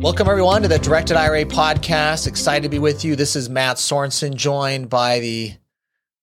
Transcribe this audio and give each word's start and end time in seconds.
Welcome, 0.00 0.28
everyone, 0.28 0.62
to 0.62 0.68
the 0.68 0.78
Directed 0.78 1.16
IRA 1.16 1.44
podcast. 1.44 2.28
Excited 2.28 2.62
to 2.62 2.68
be 2.68 2.78
with 2.78 3.04
you. 3.04 3.16
This 3.16 3.34
is 3.34 3.50
Mat 3.50 3.78
Sorensen, 3.78 4.36
joined 4.36 4.88
by 4.88 5.18
the 5.18 5.54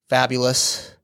fabulous 0.10 0.96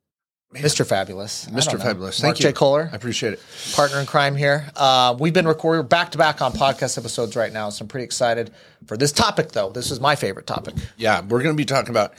Mr. 0.54 0.86
Fabulous. 0.86 1.48
Mr. 1.48 1.82
Fabulous. 1.82 2.22
Mark 2.22 2.36
Thank 2.36 2.40
you. 2.40 2.50
J. 2.50 2.54
Kohler, 2.54 2.90
I 2.92 2.96
appreciate 2.96 3.34
it. 3.34 3.40
partner 3.74 4.00
in 4.00 4.06
crime 4.06 4.36
here. 4.38 4.70
Uh, 4.76 5.16
we've 5.20 5.34
been 5.34 5.48
recording 5.48 5.86
back 5.86 6.12
to 6.12 6.18
back 6.18 6.42
on 6.42 6.54
podcast 6.54 6.98
episodes 6.98 7.36
right 7.36 7.52
now, 7.52 7.70
so 7.70 7.84
I'm 7.84 7.90
pretty 7.90 8.06
excited 8.06 8.52
for 8.86 8.96
this 8.96 9.12
topic, 9.12 9.52
though. 9.52 9.70
This 9.70 9.92
is 9.92 10.00
my 10.00 10.16
favorite 10.16 10.48
topic. 10.48 10.76
Yeah, 10.96 11.22
we're 11.22 11.44
going 11.44 11.56
to 11.56 11.58
be 11.62 11.66
talking 11.66 11.90
about 11.90 12.14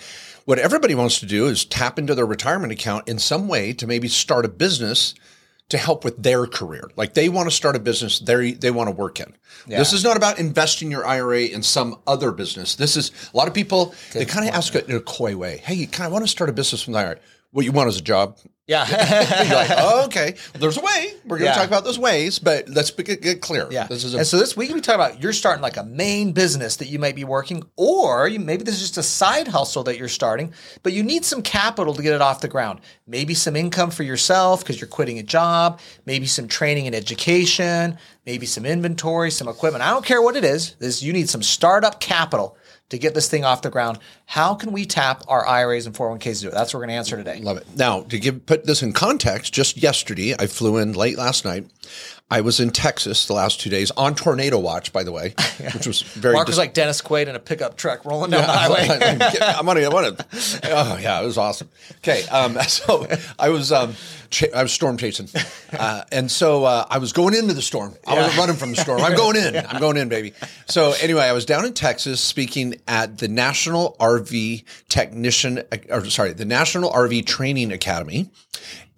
what 0.45 0.59
everybody 0.59 0.95
wants 0.95 1.21
to 1.21 1.27
do 1.27 1.47
is 1.47 1.65
tap 1.65 1.99
into 1.99 2.15
their 2.15 2.27
retirement 2.27 2.73
account 2.73 3.09
in 3.09 3.19
some 3.19 3.49
way 3.49 3.73
to 3.75 3.87
maybe 3.87 4.09
start 4.09 4.45
a 4.45 4.49
business 4.49 5.15
to 5.73 5.79
help 5.79 6.05
with 6.05 6.23
their 6.23 6.47
career. 6.47 6.91
Like 6.97 7.15
they 7.15 7.31
want 7.31 7.49
to 7.49 7.55
start 7.55 7.77
a 7.77 7.79
business 7.79 8.19
they 8.19 8.53
they 8.53 8.71
want 8.71 8.89
to 8.89 8.95
work 8.95 9.21
in. 9.21 9.35
This 9.79 9.95
is 9.95 10.05
not 10.05 10.19
about 10.19 10.39
investing 10.39 10.91
your 10.91 11.07
IRA 11.07 11.45
in 11.45 11.63
some 11.63 11.99
other 12.07 12.31
business. 12.31 12.75
This 12.75 12.95
is 12.95 13.11
a 13.33 13.37
lot 13.39 13.49
of 13.49 13.55
people 13.55 13.95
they 14.13 14.27
kind 14.27 14.47
of 14.47 14.55
ask 14.55 14.75
it 14.75 14.87
in 14.87 14.95
a 14.95 15.01
coy 15.01 15.35
way. 15.35 15.63
Hey, 15.65 15.73
you 15.75 15.87
kind 15.87 16.07
of 16.07 16.13
want 16.13 16.27
to 16.27 16.31
start 16.31 16.51
a 16.51 16.53
business 16.53 16.83
from 16.83 16.93
the 16.93 16.99
IRA. 16.99 17.17
What 17.53 17.65
you 17.65 17.73
want 17.73 17.89
is 17.91 17.99
a 17.99 18.03
job. 18.03 18.39
Yeah. 18.67 18.87
You're 19.45 19.55
like, 19.55 19.71
oh, 19.77 20.05
okay. 20.07 20.35
Well, 20.55 20.61
there's 20.61 20.79
a 20.79 20.81
way. 20.81 21.13
We're 21.27 21.39
going 21.39 21.41
to 21.41 21.45
Yeah. 21.47 21.55
talk 21.55 21.67
about 21.67 21.85
those 21.85 21.99
ways, 21.99 22.39
but 22.39 22.69
let's 22.69 22.91
get, 22.93 23.21
get 23.21 23.43
clear. 23.43 23.69
Yeah. 23.71 23.87
This 23.89 24.05
is 24.05 24.15
a 24.15 24.19
and 24.19 24.27
so 24.27 24.39
this 24.39 24.57
week 24.57 24.73
we 24.73 24.81
talking 24.81 24.95
about 25.01 25.21
you're 25.23 25.33
starting 25.35 25.61
like 25.61 25.77
a 25.77 25.83
main 25.83 26.33
business 26.33 26.77
that 26.77 26.87
you 26.87 26.99
might 26.99 27.17
be 27.17 27.25
working, 27.25 27.65
or 27.77 28.29
you, 28.29 28.39
maybe 28.41 28.63
this 28.65 28.77
is 28.77 28.81
just 28.81 28.97
a 28.99 29.03
side 29.03 29.49
hustle 29.49 29.83
that 29.85 29.99
you're 29.99 30.09
starting, 30.09 30.55
but 30.83 30.93
you 30.95 31.03
need 31.03 31.25
some 31.25 31.43
capital 31.43 31.93
to 31.93 32.03
get 32.03 32.15
it 32.15 32.23
off 32.23 32.41
the 32.41 32.49
ground. 32.49 32.81
Maybe 33.07 33.35
some 33.35 33.57
income 33.57 33.91
for 33.91 34.05
yourself 34.05 34.61
because 34.61 34.81
you're 34.81 34.89
quitting 34.89 35.19
a 35.19 35.23
job, 35.25 35.81
maybe 36.07 36.27
some 36.27 36.49
training 36.49 36.87
and 36.87 36.95
education, 36.95 37.99
maybe 38.25 38.47
some 38.47 38.65
inventory, 38.65 39.31
some 39.33 39.49
equipment. 39.49 39.85
I 39.85 39.91
don't 39.91 40.05
care 40.07 40.23
what 40.23 40.37
it 40.37 40.45
is. 40.45 40.77
This 40.79 41.03
you 41.03 41.13
need 41.13 41.29
some 41.29 41.43
startup 41.43 42.01
capital 42.01 42.57
to 42.93 42.99
get 42.99 43.15
this 43.15 43.27
thing 43.27 43.43
off 43.43 43.63
the 43.63 43.71
ground. 43.71 43.99
How 44.27 44.55
can 44.55 44.71
we 44.71 44.85
tap 44.85 45.25
our 45.27 45.47
IRAs 45.47 45.87
and 45.87 45.95
401ks 45.95 46.37
to 46.37 46.41
do 46.43 46.49
it? 46.49 46.51
That's 46.53 46.75
what 46.75 46.81
we're 46.81 46.87
going 46.87 46.91
to 46.91 46.99
answer 46.99 47.17
today. 47.17 47.41
Love 47.41 47.57
it. 47.57 47.67
Now, 47.75 48.03
to 48.03 48.19
give 48.19 48.45
put 48.45 48.67
this 48.67 48.83
in 48.83 48.93
context, 48.93 49.55
just 49.55 49.79
yesterday 49.79 50.35
I 50.39 50.47
flew 50.47 50.77
in 50.77 50.93
late 50.93 51.17
last 51.17 51.47
night. 51.47 51.67
I 52.31 52.43
was 52.43 52.61
in 52.61 52.71
Texas 52.71 53.27
the 53.27 53.33
last 53.33 53.61
two 53.61 53.71
days 53.71 53.91
on 53.93 54.15
tornado 54.15 54.59
watch, 54.59 54.93
by 54.93 55.05
the 55.05 55.13
way, 55.13 55.35
which 55.75 55.87
was 55.87 56.03
very. 56.03 56.35
Mark 56.35 56.47
was 56.47 56.57
dis- 56.57 56.59
like 56.59 56.75
Dennis 56.75 57.01
Quaid 57.01 57.29
in 57.29 57.35
a 57.35 57.39
pickup 57.39 57.79
truck 57.79 58.05
rolling 58.05 58.31
down 58.31 58.43
the 58.43 58.53
highway. 58.53 58.89
I'm 59.41 59.67
on. 59.69 59.79
I 59.79 59.89
want 59.89 60.19
to. 60.19 60.27
Oh 60.65 60.99
yeah, 60.99 61.21
it 61.21 61.25
was 61.25 61.39
awesome. 61.39 61.69
Okay, 61.99 62.27
um, 62.29 62.59
so 62.69 63.07
I 63.39 63.49
was 63.49 63.73
um, 63.73 63.95
ch- 64.33 64.53
I 64.55 64.63
was 64.63 64.73
storm 64.73 64.97
chasing, 64.97 65.29
uh, 65.73 66.03
and 66.11 66.31
so 66.31 66.65
uh, 66.65 66.87
I 66.91 66.99
was 66.99 67.13
going 67.13 67.35
into 67.35 67.55
the 67.55 67.63
storm. 67.63 67.95
I 68.07 68.15
wasn't 68.15 68.37
running 68.39 68.57
from 68.57 68.71
the 68.71 68.77
storm. 68.77 69.01
I'm 69.03 69.15
going 69.15 69.37
in. 69.37 69.57
I'm 69.69 69.81
going 69.81 69.97
in, 69.97 70.09
baby. 70.09 70.33
So 70.67 70.95
anyway, 71.01 71.23
I 71.25 71.33
was 71.33 71.45
down 71.45 71.65
in 71.65 71.75
Texas 71.75 72.21
speaking 72.21 72.77
at 72.89 73.19
the 73.19 73.29
National 73.29 73.97
RV 74.01 74.65
Technician, 74.89 75.63
or 75.89 76.05
sorry, 76.07 76.33
the 76.33 76.45
National 76.45 76.91
RV 76.91 77.27
Training 77.27 77.71
Academy, 77.73 78.31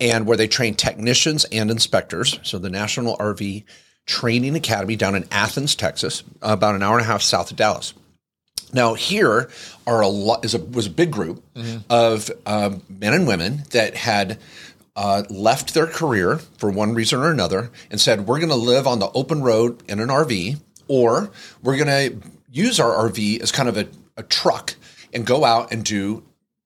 and 0.01 0.27
where 0.27 0.37
they 0.37 0.49
train 0.49 0.75
technicians 0.75 1.45
and 1.47 1.71
inspectors. 1.71 2.39
So 2.43 2.59
the 2.59 2.71
National 2.71 3.17
RV 3.19 3.65
Training 4.07 4.55
Academy 4.55 4.97
down 4.97 5.15
in 5.15 5.27
Athens, 5.31 5.75
Texas, 5.75 6.23
about 6.43 6.75
an 6.75 6.83
hour 6.83 6.97
and 6.97 7.05
a 7.05 7.09
half 7.09 7.23
south 7.23 7.51
of 7.51 7.57
Dallas. 7.57 7.95
Now 8.75 8.95
here 8.95 9.49
are 9.87 10.01
a 10.01 10.09
lot 10.09 10.45
is 10.45 10.55
a 10.55 10.59
was 10.59 10.87
a 10.87 10.91
big 10.91 11.13
group 11.13 11.43
of 11.89 12.31
um, 12.45 12.83
men 12.89 13.15
and 13.15 13.27
women 13.27 13.63
that 13.71 13.95
had 13.95 14.39
uh, 14.97 15.25
left 15.29 15.75
their 15.75 15.87
career 15.87 16.39
for 16.59 16.71
one 16.71 16.95
reason 16.95 17.19
or 17.21 17.31
another 17.31 17.71
and 17.91 18.01
said 18.01 18.27
we're 18.27 18.39
going 18.39 18.49
to 18.49 18.55
live 18.55 18.87
on 18.87 18.99
the 19.01 19.11
open 19.13 19.43
road 19.43 19.83
in 19.89 19.99
an 20.01 20.09
RV 20.09 20.61
or 20.89 21.31
we're 21.63 21.77
going 21.77 21.89
to 22.21 22.29
use 22.51 22.79
our 22.79 23.09
RV 23.11 23.41
as 23.41 23.51
kind 23.51 23.69
of 23.69 23.77
a, 23.77 23.89
a 24.17 24.23
truck 24.23 24.75
and 25.13 25.27
go 25.27 25.45
out 25.45 25.73
and 25.73 25.85
do 25.85 26.23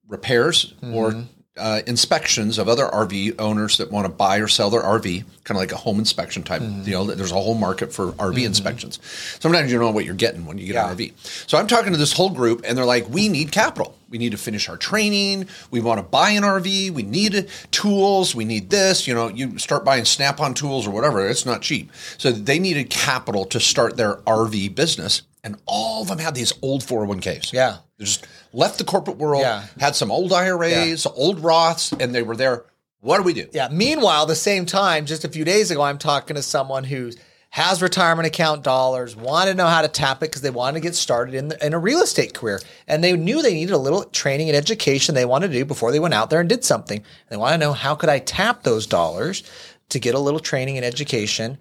repairs 0.07 0.75
or 0.83 1.13
uh, 1.59 1.83
inspections 1.87 2.59
of 2.59 2.69
other 2.69 2.87
RV 2.87 3.39
owners 3.39 3.77
that 3.79 3.91
want 3.91 4.07
to 4.07 4.13
buy 4.13 4.39
or 4.39 4.49
sell 4.49 4.71
their 4.71 4.83
RV, 4.83 5.25
kind 5.45 5.51
of 5.51 5.57
like 5.57 5.73
a 5.73 5.77
home 5.77 5.99
inspection 5.99 6.43
type 6.43 6.63
deal. 6.85 7.05
There's 7.05 7.33
a 7.33 7.35
whole 7.35 7.55
market 7.55 7.93
for 7.93 8.13
RV 8.13 8.45
inspections. 8.45 8.99
Sometimes 9.41 9.71
you 9.71 9.79
don't 9.79 9.87
know 9.89 9.93
what 9.95 10.05
you're 10.05 10.15
getting 10.15 10.47
when 10.47 10.59
you 10.59 10.67
get 10.67 10.75
Yeah. 10.75 10.91
an 10.91 10.97
RV. 10.97 11.13
So 11.49 11.59
I'm 11.59 11.67
talking 11.67 11.93
to 11.93 11.99
this 11.99 12.13
whole 12.13 12.31
group, 12.31 12.63
and 12.65 12.77
they're 12.79 12.85
like, 12.87 13.09
"We 13.11 13.29
need 13.29 13.53
capital. 13.53 13.95
We 14.11 14.17
need 14.19 14.33
to 14.33 14.39
finish 14.39 14.69
our 14.71 14.77
training. 14.79 15.49
We 15.71 15.81
want 15.81 15.99
to 15.99 16.03
buy 16.03 16.31
an 16.31 16.43
RV. 16.43 16.91
We 16.91 17.03
need 17.03 17.49
tools. 17.71 18.35
We 18.35 18.45
need 18.47 18.71
this. 18.71 19.07
You 19.07 19.15
know, 19.15 19.29
you 19.29 19.59
start 19.59 19.85
buying 19.85 20.05
Snap-on 20.07 20.55
tools 20.55 20.87
or 20.87 20.91
whatever. 20.91 21.29
It's 21.29 21.45
not 21.45 21.61
cheap. 21.61 21.91
So 22.17 22.31
they 22.33 22.59
needed 22.59 22.89
capital 22.89 23.45
to 23.47 23.61
start 23.61 23.97
their 23.99 24.17
RV 24.27 24.69
business, 24.75 25.23
and 25.45 25.57
all 25.67 26.03
of 26.03 26.09
them 26.09 26.19
had 26.19 26.35
these 26.35 26.53
old 26.63 26.83
401ks. 26.83 27.53
Yeah. 27.53 27.77
Just 27.99 28.27
left 28.53 28.79
the 28.79 28.85
corporate 28.85 29.17
world, 29.19 29.43
Yeah. 29.43 29.65
had 29.81 29.97
some 29.97 30.11
old 30.11 30.33
IRAs, 30.33 31.07
old 31.07 31.41
Roths, 31.41 31.93
and 32.01 32.15
they 32.15 32.23
were 32.23 32.37
there. 32.37 32.65
What 33.01 33.19
do 33.19 33.23
we 33.25 33.33
do? 33.33 33.49
Yeah. 33.53 33.69
Meanwhile, 33.71 34.27
the 34.27 34.35
same 34.37 34.67
time, 34.67 35.07
just 35.07 35.25
a 35.25 35.29
few 35.29 35.45
days 35.45 35.71
ago, 35.71 35.83
I'm 35.83 35.99
talking 35.99 36.37
to 36.37 36.43
someone 36.43 36.85
who 36.85 37.11
has 37.51 37.81
retirement 37.81 38.27
account 38.27 38.63
dollars, 38.63 39.17
wanted 39.17 39.53
to 39.53 39.57
know 39.57 39.67
how 39.67 39.81
to 39.83 39.89
tap 39.89 40.19
it 40.19 40.27
because 40.31 40.43
they 40.43 40.51
wanted 40.51 40.75
to 40.75 40.81
get 40.83 40.95
started 40.95 41.35
in, 41.35 41.49
the, 41.49 41.67
in 41.67 41.73
a 41.75 41.79
real 41.79 42.01
estate 42.03 42.35
career. 42.35 42.61
And 42.87 43.03
they 43.03 43.17
knew 43.17 43.41
they 43.41 43.55
needed 43.55 43.73
a 43.73 43.79
little 43.79 44.05
training 44.05 44.49
and 44.49 44.57
education 44.57 45.15
they 45.15 45.25
wanted 45.25 45.49
to 45.49 45.55
do 45.55 45.65
before 45.65 45.91
they 45.91 46.01
went 46.01 46.13
out 46.15 46.29
there 46.29 46.41
and 46.41 46.49
did 46.49 46.63
something. 46.65 47.03
They 47.31 47.37
want 47.37 47.55
to 47.55 47.59
know 47.59 47.73
how 47.73 47.95
could 47.95 48.11
I 48.11 48.19
tap 48.19 48.65
those 48.65 48.87
dollars 48.87 49.43
to 49.89 49.99
get 49.99 50.15
a 50.15 50.19
little 50.19 50.41
training 50.41 50.77
and 50.77 50.85
education? 50.85 51.57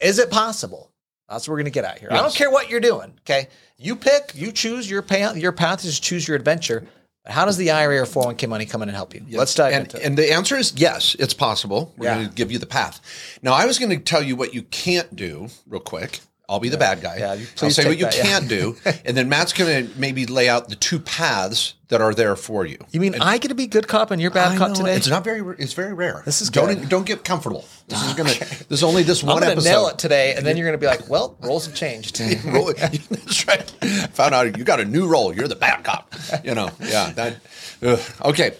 Is 0.00 0.18
it 0.18 0.30
possible? 0.30 0.90
That's 1.30 1.46
what 1.46 1.52
we're 1.52 1.58
going 1.58 1.64
to 1.66 1.70
get 1.70 1.84
at 1.84 1.98
here. 1.98 2.08
I 2.10 2.16
don't 2.16 2.34
care 2.34 2.50
what 2.50 2.68
you're 2.68 2.80
doing. 2.80 3.14
Okay. 3.20 3.48
You 3.78 3.96
pick, 3.96 4.32
you 4.34 4.52
choose 4.52 4.90
your 4.90 5.00
path, 5.02 5.36
your 5.36 5.52
path 5.52 5.84
is 5.84 5.98
choose 6.00 6.26
your 6.28 6.36
adventure. 6.36 6.86
But 7.24 7.32
how 7.32 7.44
does 7.44 7.56
the 7.56 7.70
IRA 7.70 8.00
or 8.02 8.04
401k 8.06 8.48
money 8.48 8.66
come 8.66 8.82
in 8.82 8.88
and 8.88 8.96
help 8.96 9.14
you? 9.14 9.24
Let's 9.30 9.54
dive 9.54 9.72
And, 9.74 9.84
into 9.84 9.98
it. 9.98 10.04
and 10.04 10.18
the 10.18 10.32
answer 10.32 10.56
is 10.56 10.72
yes, 10.76 11.14
it's 11.18 11.34
possible. 11.34 11.94
We're 11.96 12.06
Yeah. 12.06 12.14
going 12.16 12.28
to 12.28 12.34
give 12.34 12.50
you 12.50 12.58
the 12.58 12.66
path. 12.66 13.00
Now, 13.42 13.52
I 13.52 13.64
was 13.66 13.78
going 13.78 13.90
to 13.90 13.98
tell 13.98 14.22
you 14.22 14.36
what 14.36 14.54
you 14.54 14.62
can't 14.64 15.14
do 15.14 15.48
real 15.66 15.80
quick. 15.80 16.20
I'll 16.50 16.58
be 16.58 16.68
the 16.68 16.76
bad 16.76 17.00
guy. 17.00 17.18
Yeah, 17.18 17.36
I'll 17.62 17.70
say 17.70 17.86
what 17.86 17.96
you 17.96 18.06
that, 18.06 18.12
can't 18.12 18.48
do, 18.48 18.76
and 19.04 19.16
then 19.16 19.28
Mat's 19.28 19.52
going 19.52 19.86
to 19.86 19.98
maybe 19.98 20.26
lay 20.26 20.48
out 20.48 20.68
the 20.68 20.74
two 20.74 20.98
paths 20.98 21.74
that 21.90 22.00
are 22.00 22.12
there 22.12 22.34
for 22.34 22.66
you. 22.66 22.76
You 22.90 22.98
mean 22.98 23.14
I 23.20 23.38
get 23.38 23.48
to 23.48 23.54
be 23.54 23.68
good 23.68 23.86
cop 23.86 24.10
and 24.10 24.20
you're 24.20 24.32
bad 24.32 24.52
I 24.52 24.56
cop 24.56 24.70
know, 24.70 24.74
today? 24.74 24.94
It's 24.96 25.06
not 25.06 25.22
very. 25.22 25.54
It's 25.58 25.74
very 25.74 25.94
rare. 25.94 26.22
This 26.24 26.40
is 26.40 26.50
don't 26.50 26.74
good. 26.74 26.88
don't 26.88 27.06
get 27.06 27.22
comfortable. 27.22 27.64
This 27.86 28.04
is 28.04 28.14
gonna. 28.14 28.34
There's 28.68 28.82
only 28.82 29.04
this 29.04 29.22
one 29.22 29.36
I'm 29.36 29.40
going 29.40 29.50
to 29.50 29.52
episode. 29.52 29.70
nail 29.70 29.86
it 29.88 29.98
today, 29.98 30.34
and 30.34 30.44
then 30.44 30.56
you're 30.56 30.66
going 30.66 30.78
to 30.78 30.84
be 30.84 30.88
like, 30.88 31.08
"Well, 31.08 31.36
roles 31.40 31.66
have 31.66 31.74
changed." 31.76 32.18
That's 32.18 33.46
right. 33.46 33.70
Found 34.14 34.34
out 34.34 34.58
you 34.58 34.64
got 34.64 34.80
a 34.80 34.84
new 34.84 35.06
role. 35.06 35.32
You're 35.32 35.48
the 35.48 35.54
bad 35.54 35.84
cop. 35.84 36.12
You 36.42 36.56
know, 36.56 36.70
yeah. 36.80 37.12
That. 37.12 37.36
ugh. 37.82 38.00
Okay. 38.24 38.56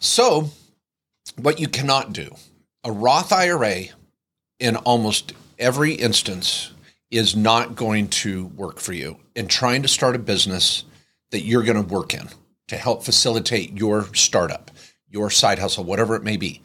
So, 0.00 0.50
what 1.36 1.60
you 1.60 1.68
cannot 1.68 2.14
do, 2.14 2.34
a 2.82 2.90
Roth 2.90 3.30
IRA, 3.30 3.84
in 4.58 4.76
almost 4.76 5.34
every 5.58 5.92
instance, 5.92 6.72
is 7.10 7.36
not 7.36 7.76
going 7.76 8.08
to 8.08 8.46
work 8.48 8.80
for 8.80 8.92
you 8.92 9.18
in 9.34 9.46
trying 9.46 9.82
to 9.82 9.88
start 9.88 10.16
a 10.16 10.18
business 10.18 10.84
that 11.30 11.42
you're 11.42 11.62
going 11.62 11.82
to 11.82 11.94
work 11.94 12.14
in 12.14 12.28
to 12.68 12.76
help 12.76 13.04
facilitate 13.04 13.76
your 13.76 14.12
startup, 14.14 14.70
your 15.08 15.30
side 15.30 15.58
hustle, 15.58 15.84
whatever 15.84 16.16
it 16.16 16.24
may 16.24 16.36
be. 16.36 16.62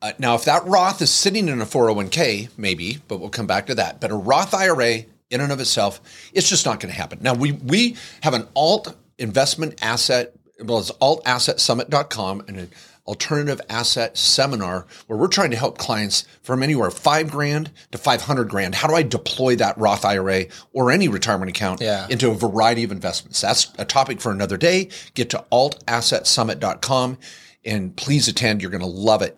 Uh, 0.00 0.12
now, 0.18 0.34
if 0.34 0.44
that 0.44 0.64
Roth 0.66 1.00
is 1.00 1.10
sitting 1.10 1.48
in 1.48 1.60
a 1.60 1.66
401k, 1.66 2.50
maybe, 2.56 2.98
but 3.08 3.18
we'll 3.18 3.30
come 3.30 3.46
back 3.46 3.66
to 3.66 3.74
that. 3.76 4.00
But 4.00 4.10
a 4.10 4.16
Roth 4.16 4.54
IRA 4.54 5.04
in 5.30 5.40
and 5.40 5.52
of 5.52 5.60
itself, 5.60 6.00
it's 6.32 6.48
just 6.48 6.66
not 6.66 6.80
going 6.80 6.92
to 6.92 6.98
happen. 6.98 7.18
Now, 7.22 7.34
we 7.34 7.52
we 7.52 7.96
have 8.22 8.34
an 8.34 8.46
alt 8.54 8.96
investment 9.18 9.82
asset, 9.82 10.34
well, 10.60 10.78
it's 10.78 10.90
altassetsummit.com 10.90 12.44
and 12.48 12.58
an 12.58 12.70
alternative 13.06 13.60
asset 13.68 14.16
seminar 14.16 14.86
where 15.06 15.18
we're 15.18 15.26
trying 15.26 15.50
to 15.50 15.56
help 15.56 15.76
clients 15.76 16.24
from 16.42 16.62
anywhere 16.62 16.90
five 16.90 17.30
grand 17.30 17.70
to 17.90 17.98
500 17.98 18.48
grand. 18.48 18.76
How 18.76 18.86
do 18.88 18.94
I 18.94 19.02
deploy 19.02 19.56
that 19.56 19.76
Roth 19.76 20.04
IRA 20.04 20.44
or 20.72 20.90
any 20.90 21.08
retirement 21.08 21.48
account 21.50 21.80
Yeah. 21.80 22.06
into 22.08 22.30
a 22.30 22.34
variety 22.34 22.84
of 22.84 22.92
investments? 22.92 23.40
That's 23.40 23.72
a 23.76 23.84
topic 23.84 24.20
for 24.20 24.30
another 24.30 24.56
day. 24.56 24.88
Get 25.14 25.30
to 25.30 25.44
altassetsummit.com 25.50 27.18
and 27.64 27.96
please 27.96 28.28
attend. 28.28 28.62
You're 28.62 28.70
going 28.70 28.80
to 28.82 28.86
love 28.86 29.22
it 29.22 29.36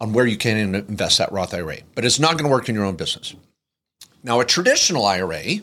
on 0.00 0.12
where 0.12 0.26
you 0.26 0.36
can 0.36 0.74
invest 0.74 1.18
that 1.18 1.32
Roth 1.32 1.54
IRA, 1.54 1.78
but 1.94 2.04
it's 2.04 2.18
not 2.18 2.32
going 2.32 2.44
to 2.44 2.50
work 2.50 2.68
in 2.68 2.74
your 2.74 2.84
own 2.84 2.96
business. 2.96 3.34
Now, 4.22 4.40
a 4.40 4.44
traditional 4.44 5.04
IRA, 5.06 5.42
you 5.44 5.62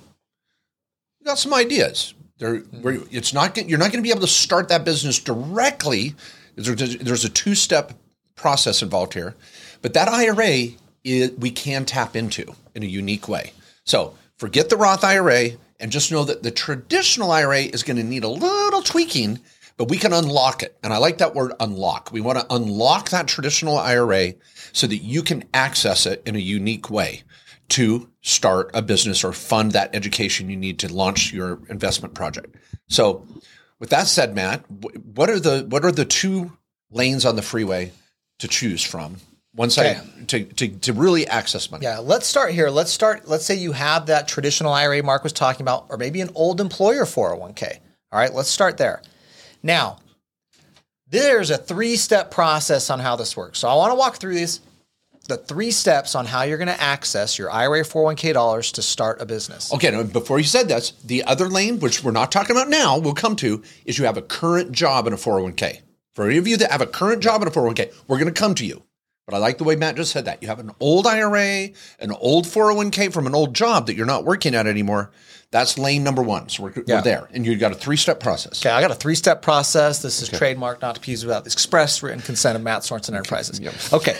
got 1.26 1.38
some 1.40 1.54
ideas. 1.54 2.14
There, 2.40 2.58
where 2.82 3.00
it's 3.12 3.34
not 3.34 3.58
you're 3.68 3.80
not 3.80 3.92
going 3.92 4.04
to 4.04 4.08
be 4.08 4.12
able 4.12 4.22
to 4.22 4.28
start 4.28 4.70
that 4.70 4.86
business 4.86 5.18
directly. 5.18 6.14
There's, 6.58 7.24
a 7.24 7.30
two 7.30 7.56
step 7.56 7.94
process 8.36 8.82
involved 8.82 9.14
here, 9.14 9.36
but 9.82 9.94
that 9.94 10.10
IRA 10.10 10.70
is, 11.04 11.32
we 11.32 11.52
can 11.52 11.86
tap 11.86 12.16
into 12.16 12.56
in 12.76 12.84
a 12.84 12.88
unique 12.88 13.28
way. 13.28 13.54
So 13.84 14.16
forget 14.38 14.70
the 14.70 14.78
Roth 14.78 15.04
IRA 15.04 15.52
and 15.80 15.92
just 15.92 16.12
know 16.12 16.24
that 16.24 16.44
the 16.44 16.52
traditional 16.52 17.32
IRA 17.32 17.62
is 17.62 17.84
going 17.84 17.98
to 17.98 18.04
need 18.04 18.24
a 18.24 18.30
little 18.30 18.82
tweaking, 18.82 19.40
but 19.78 19.90
we 19.90 19.98
can 19.98 20.14
unlock 20.14 20.64
it. 20.64 20.76
And 20.84 20.92
I 20.92 20.98
like 20.98 21.20
that 21.20 21.36
word 21.36 21.54
unlock. 21.60 22.12
We 22.12 22.22
want 22.22 22.40
to 22.40 22.54
unlock 22.54 23.10
that 23.10 23.28
traditional 23.28 23.78
IRA 23.78 24.34
so 24.74 24.88
that 24.88 24.98
you 24.98 25.22
can 25.22 25.44
access 25.54 26.06
it 26.08 26.24
in 26.26 26.36
a 26.36 26.40
unique 26.40 26.90
way 26.90 27.24
to 27.70 28.10
start 28.22 28.72
a 28.74 28.82
business 28.82 29.24
or 29.24 29.34
fund 29.34 29.74
that 29.74 29.94
education 29.94 30.50
you 30.50 30.58
need 30.58 30.80
to 30.80 30.94
launch 30.94 31.34
your 31.34 31.60
investment 31.70 32.14
project. 32.14 32.56
So, 32.88 33.28
with 33.80 33.90
that 33.90 34.08
said, 34.08 34.36
Mat, 34.36 34.64
what 34.70 35.30
are 35.30 35.40
the 35.40 35.66
what 35.70 35.86
are 35.86 35.92
the 35.92 36.06
two 36.06 36.52
lanes 36.92 37.26
on 37.26 37.36
the 37.36 37.42
freeway 37.42 37.92
to 38.40 38.48
choose 38.48 38.84
from? 38.84 39.18
One 39.54 39.72
side 39.72 40.00
to, 40.28 40.44
to, 40.44 40.68
to 40.68 40.94
really 40.94 41.26
access 41.26 41.72
money. 41.72 41.84
Yeah, 41.84 41.98
let's 41.98 42.28
start 42.28 42.52
here. 42.52 42.70
Let's 42.70 42.92
start. 42.92 43.28
Let's 43.28 43.44
say 43.44 43.56
you 43.56 43.72
have 43.72 44.06
that 44.06 44.28
traditional 44.28 44.72
IRA 44.72 45.02
Mark 45.02 45.24
was 45.24 45.34
talking 45.34 45.64
about, 45.64 45.88
or 45.90 45.98
maybe 45.98 46.22
an 46.22 46.30
old 46.36 46.62
employer 46.62 47.06
401k. 47.06 47.80
All 48.12 48.20
right, 48.20 48.32
let's 48.32 48.50
start 48.50 48.78
there. 48.78 49.02
Now, 49.64 49.98
there's 51.10 51.50
a 51.50 51.58
three 51.58 51.96
step 51.96 52.30
process 52.30 52.92
on 52.92 53.00
how 53.00 53.16
this 53.16 53.36
works. 53.36 53.60
So 53.60 53.68
I 53.68 53.74
want 53.74 53.92
to 53.92 53.96
walk 53.96 54.18
through 54.18 54.36
these 54.36 54.60
the 55.28 55.38
three 55.38 55.72
steps 55.72 56.16
on 56.16 56.26
how 56.26 56.44
you're 56.44 56.58
going 56.58 56.68
to 56.68 56.82
access 56.82 57.38
your 57.38 57.52
IRA 57.52 57.84
401k 57.84 58.34
dollars 58.34 58.72
to 58.74 58.82
start 58.82 59.22
a 59.22 59.26
business. 59.26 59.74
Okay, 59.74 59.92
now 59.92 60.04
before 60.04 60.40
you 60.40 60.46
said 60.46 60.68
this, 60.68 60.92
the 61.04 61.24
other 61.24 61.48
lane, 61.48 61.80
which 61.80 62.04
we're 62.04 62.12
not 62.12 62.32
talking 62.32 62.56
about 62.56 62.70
now, 62.70 62.98
we'll 62.98 63.14
come 63.14 63.36
to, 63.38 63.62
is 63.86 63.98
you 63.98 64.06
have 64.06 64.18
a 64.18 64.22
current 64.22 64.72
job 64.72 65.06
in 65.08 65.14
a 65.14 65.18
401k. 65.18 65.82
For 66.16 66.26
any 66.28 66.38
of 66.38 66.48
you 66.48 66.58
that 66.58 66.72
have 66.72 66.82
a 66.82 66.88
current 66.88 67.22
job 67.22 67.42
in 67.42 67.48
a 67.48 67.52
401k, 67.52 67.94
we're 68.08 68.18
going 68.18 68.34
to 68.34 68.40
come 68.40 68.56
to 68.56 68.66
you. 68.66 68.84
But 69.28 69.36
I 69.36 69.40
like 69.40 69.58
the 69.58 69.66
way 69.66 69.76
Mat 69.76 69.98
just 69.98 70.14
said 70.14 70.26
that. 70.26 70.42
You 70.42 70.48
have 70.48 70.60
an 70.60 70.72
old 70.80 71.06
IRA, 71.06 71.70
an 72.00 72.12
old 72.12 72.46
401k 72.46 73.12
from 73.12 73.28
an 73.28 73.36
old 73.36 73.54
job 73.54 73.88
that 73.88 73.96
you're 73.96 74.06
not 74.06 74.24
working 74.24 74.56
at 74.56 74.68
anymore. 74.68 75.12
That's 75.52 75.78
lane 75.78 76.04
number 76.04 76.22
one. 76.22 76.48
So 76.48 76.64
we're, 76.64 76.74
yeah. 76.86 76.96
we're 76.96 77.02
there. 77.02 77.30
And 77.34 77.46
you've 77.46 77.60
got 77.60 77.74
a 77.74 77.76
three 77.76 77.98
step 77.98 78.22
process. 78.22 78.66
Okay, 78.66 78.74
I 78.74 78.80
got 78.80 78.92
a 78.92 78.96
three 78.96 79.16
step 79.16 79.42
process. 79.42 80.02
This 80.02 80.22
is 80.22 80.30
okay. 80.30 80.38
trademark, 80.38 80.82
not 80.82 80.96
to 80.96 81.02
be 81.02 81.12
used 81.12 81.26
without 81.26 81.44
the 81.44 81.52
express 81.52 82.02
written 82.02 82.22
consent 82.22 82.56
of 82.56 82.62
Mat 82.64 82.84
Sorensen 82.84 83.10
Enterprises. 83.10 83.60
Yep. 83.60 83.74
Okay. 83.92 84.18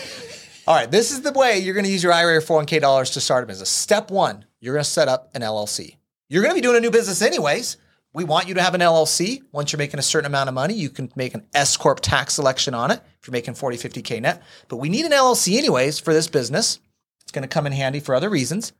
All 0.68 0.74
right, 0.74 0.90
this 0.90 1.12
is 1.12 1.22
the 1.22 1.32
way 1.32 1.60
you're 1.60 1.72
going 1.72 1.86
to 1.86 1.90
use 1.90 2.02
your 2.02 2.12
IRA 2.12 2.36
or 2.36 2.40
401k 2.42 2.78
dollars 2.82 3.12
to 3.12 3.22
start 3.22 3.42
a 3.42 3.46
business. 3.46 3.70
Step 3.70 4.10
one, 4.10 4.44
you're 4.60 4.74
going 4.74 4.84
to 4.84 4.90
set 4.90 5.08
up 5.08 5.30
an 5.34 5.40
LLC. 5.40 5.96
You're 6.28 6.42
going 6.42 6.54
to 6.54 6.54
be 6.54 6.60
doing 6.60 6.76
a 6.76 6.80
new 6.80 6.90
business 6.90 7.22
anyways. 7.22 7.78
We 8.12 8.24
want 8.24 8.48
you 8.48 8.54
to 8.54 8.60
have 8.60 8.74
an 8.74 8.82
LLC. 8.82 9.40
Once 9.50 9.72
you're 9.72 9.78
making 9.78 9.98
a 9.98 10.02
certain 10.02 10.26
amount 10.26 10.48
of 10.48 10.54
money, 10.54 10.74
you 10.74 10.90
can 10.90 11.10
make 11.16 11.32
an 11.32 11.46
S 11.54 11.78
Corp 11.78 12.00
tax 12.00 12.34
selection 12.34 12.74
on 12.74 12.90
it 12.90 13.00
if 13.18 13.26
you're 13.26 13.32
making 13.32 13.54
40, 13.54 13.78
50K 13.78 14.20
net. 14.20 14.42
But 14.68 14.76
we 14.76 14.90
need 14.90 15.06
an 15.06 15.12
LLC 15.12 15.56
anyways 15.56 16.00
for 16.00 16.12
this 16.12 16.28
business. 16.28 16.80
It's 17.22 17.32
going 17.32 17.44
to 17.44 17.48
come 17.48 17.66
in 17.66 17.72
handy 17.72 18.00
for 18.00 18.14
other 18.14 18.28
reasons. 18.28 18.74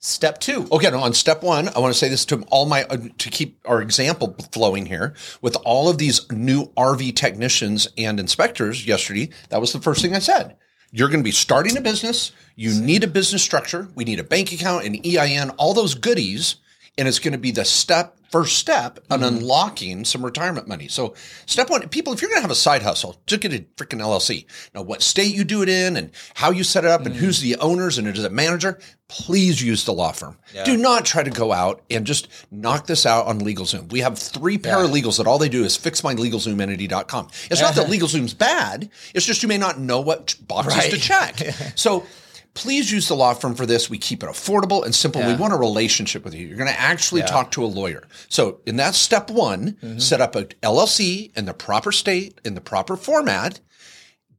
Step 0.00 0.40
two. 0.40 0.66
Okay, 0.72 0.88
on 0.88 1.14
step 1.14 1.44
one, 1.44 1.68
I 1.68 1.78
want 1.78 1.94
to 1.94 1.98
say 1.98 2.08
this 2.08 2.24
to 2.24 2.42
all 2.50 2.66
my 2.66 2.82
uh, 2.82 2.96
to 3.18 3.30
keep 3.30 3.60
our 3.66 3.80
example 3.80 4.34
flowing 4.50 4.86
here 4.86 5.14
with 5.42 5.56
all 5.64 5.88
of 5.88 5.98
these 5.98 6.28
new 6.32 6.72
RV 6.76 7.14
technicians 7.14 7.86
and 7.96 8.18
inspectors 8.18 8.84
yesterday. 8.84 9.30
That 9.50 9.60
was 9.60 9.72
the 9.72 9.80
first 9.80 10.02
thing 10.02 10.16
I 10.16 10.18
said. 10.18 10.56
You're 10.92 11.08
going 11.08 11.20
to 11.20 11.24
be 11.24 11.30
starting 11.30 11.76
a 11.76 11.80
business. 11.80 12.32
You 12.56 12.74
need 12.80 13.04
a 13.04 13.06
business 13.06 13.42
structure. 13.42 13.88
We 13.94 14.04
need 14.04 14.18
a 14.18 14.24
bank 14.24 14.52
account, 14.52 14.84
an 14.84 14.96
EIN, 15.06 15.50
all 15.50 15.72
those 15.72 15.94
goodies. 15.94 16.56
And 16.98 17.08
it's 17.08 17.18
going 17.18 17.32
to 17.32 17.38
be 17.38 17.50
the 17.50 17.64
step, 17.64 18.18
first 18.30 18.58
step 18.58 18.98
on 19.10 19.20
mm-hmm. 19.20 19.36
unlocking 19.36 20.04
some 20.04 20.24
retirement 20.24 20.68
money. 20.68 20.88
So, 20.88 21.14
step 21.46 21.70
one, 21.70 21.88
people, 21.88 22.12
if 22.12 22.20
you're 22.20 22.28
going 22.28 22.38
to 22.38 22.42
have 22.42 22.50
a 22.50 22.56
side 22.56 22.82
hustle, 22.82 23.20
just 23.26 23.40
get 23.40 23.54
a 23.54 23.64
freaking 23.76 24.00
LLC. 24.00 24.44
Now, 24.74 24.82
what 24.82 25.00
state 25.00 25.34
you 25.34 25.44
do 25.44 25.62
it 25.62 25.68
in 25.68 25.96
and 25.96 26.10
how 26.34 26.50
you 26.50 26.64
set 26.64 26.84
it 26.84 26.90
up 26.90 27.00
mm-hmm. 27.00 27.12
and 27.12 27.20
who's 27.20 27.38
mm. 27.38 27.42
the 27.42 27.56
owners 27.56 27.96
and 27.96 28.06
is 28.08 28.22
it 28.22 28.32
manager, 28.32 28.78
please 29.10 29.60
use 29.60 29.84
the 29.84 29.92
law 29.92 30.12
firm. 30.12 30.36
Yeah. 30.54 30.64
Do 30.64 30.76
not 30.76 31.04
try 31.04 31.22
to 31.22 31.30
go 31.30 31.52
out 31.52 31.82
and 31.90 32.06
just 32.06 32.28
knock 32.50 32.86
this 32.86 33.04
out 33.04 33.26
on 33.26 33.40
LegalZoom. 33.40 33.90
We 33.90 34.00
have 34.00 34.18
three 34.18 34.56
paralegals 34.56 35.18
yeah. 35.18 35.24
that 35.24 35.30
all 35.30 35.38
they 35.38 35.48
do 35.48 35.64
is 35.64 35.76
fix 35.76 36.04
my 36.04 36.14
LegalZoomEntity.com. 36.14 37.28
It's 37.50 37.60
not 37.60 37.74
that 37.74 37.86
LegalZoom's 37.90 38.34
bad. 38.34 38.88
It's 39.14 39.26
just 39.26 39.42
you 39.42 39.48
may 39.48 39.58
not 39.58 39.80
know 39.80 40.00
what 40.00 40.36
boxes 40.46 40.76
right. 40.76 40.90
to 40.92 40.98
check. 40.98 41.36
so 41.74 42.06
please 42.54 42.90
use 42.90 43.08
the 43.08 43.14
law 43.14 43.34
firm 43.34 43.54
for 43.54 43.66
this. 43.66 43.88
We 43.88 43.98
keep 43.98 44.22
it 44.22 44.28
affordable 44.28 44.84
and 44.84 44.94
simple. 44.94 45.20
Yeah. 45.20 45.34
We 45.34 45.40
want 45.40 45.52
a 45.52 45.56
relationship 45.56 46.24
with 46.24 46.34
you. 46.34 46.46
You're 46.46 46.56
going 46.56 46.70
to 46.70 46.80
actually 46.80 47.22
yeah. 47.22 47.28
talk 47.28 47.50
to 47.52 47.64
a 47.64 47.66
lawyer. 47.66 48.02
So 48.28 48.60
in 48.66 48.76
that 48.76 48.94
step 48.94 49.30
one, 49.30 49.72
mm-hmm. 49.82 49.98
set 49.98 50.20
up 50.20 50.36
a 50.36 50.44
LLC 50.44 51.36
in 51.36 51.44
the 51.44 51.54
proper 51.54 51.92
state, 51.92 52.40
in 52.44 52.54
the 52.54 52.60
proper 52.60 52.96
format 52.96 53.60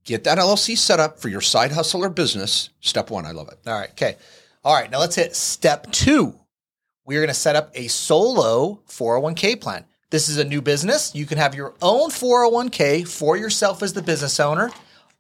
get 0.03 0.23
that 0.23 0.37
LLC 0.37 0.77
set 0.77 0.99
up 0.99 1.19
for 1.19 1.29
your 1.29 1.41
side 1.41 1.71
hustle 1.71 2.03
or 2.03 2.09
business. 2.09 2.69
Step 2.79 3.09
one, 3.09 3.25
I 3.25 3.31
love 3.31 3.49
it. 3.49 3.59
All 3.67 3.79
right. 3.79 3.91
Okay. 3.91 4.15
All 4.63 4.75
right, 4.75 4.91
now 4.91 4.99
let's 4.99 5.15
hit 5.15 5.35
step 5.35 5.91
two. 5.91 6.35
We're 7.05 7.19
going 7.19 7.29
to 7.29 7.33
set 7.33 7.55
up 7.55 7.71
a 7.73 7.87
solo 7.87 8.81
401k 8.87 9.59
plan. 9.59 9.85
This 10.11 10.29
is 10.29 10.37
a 10.37 10.43
new 10.43 10.61
business. 10.61 11.15
You 11.15 11.25
can 11.25 11.39
have 11.39 11.55
your 11.55 11.73
own 11.81 12.11
401k 12.11 13.07
for 13.07 13.37
yourself 13.37 13.81
as 13.81 13.93
the 13.93 14.03
business 14.03 14.39
owner. 14.39 14.69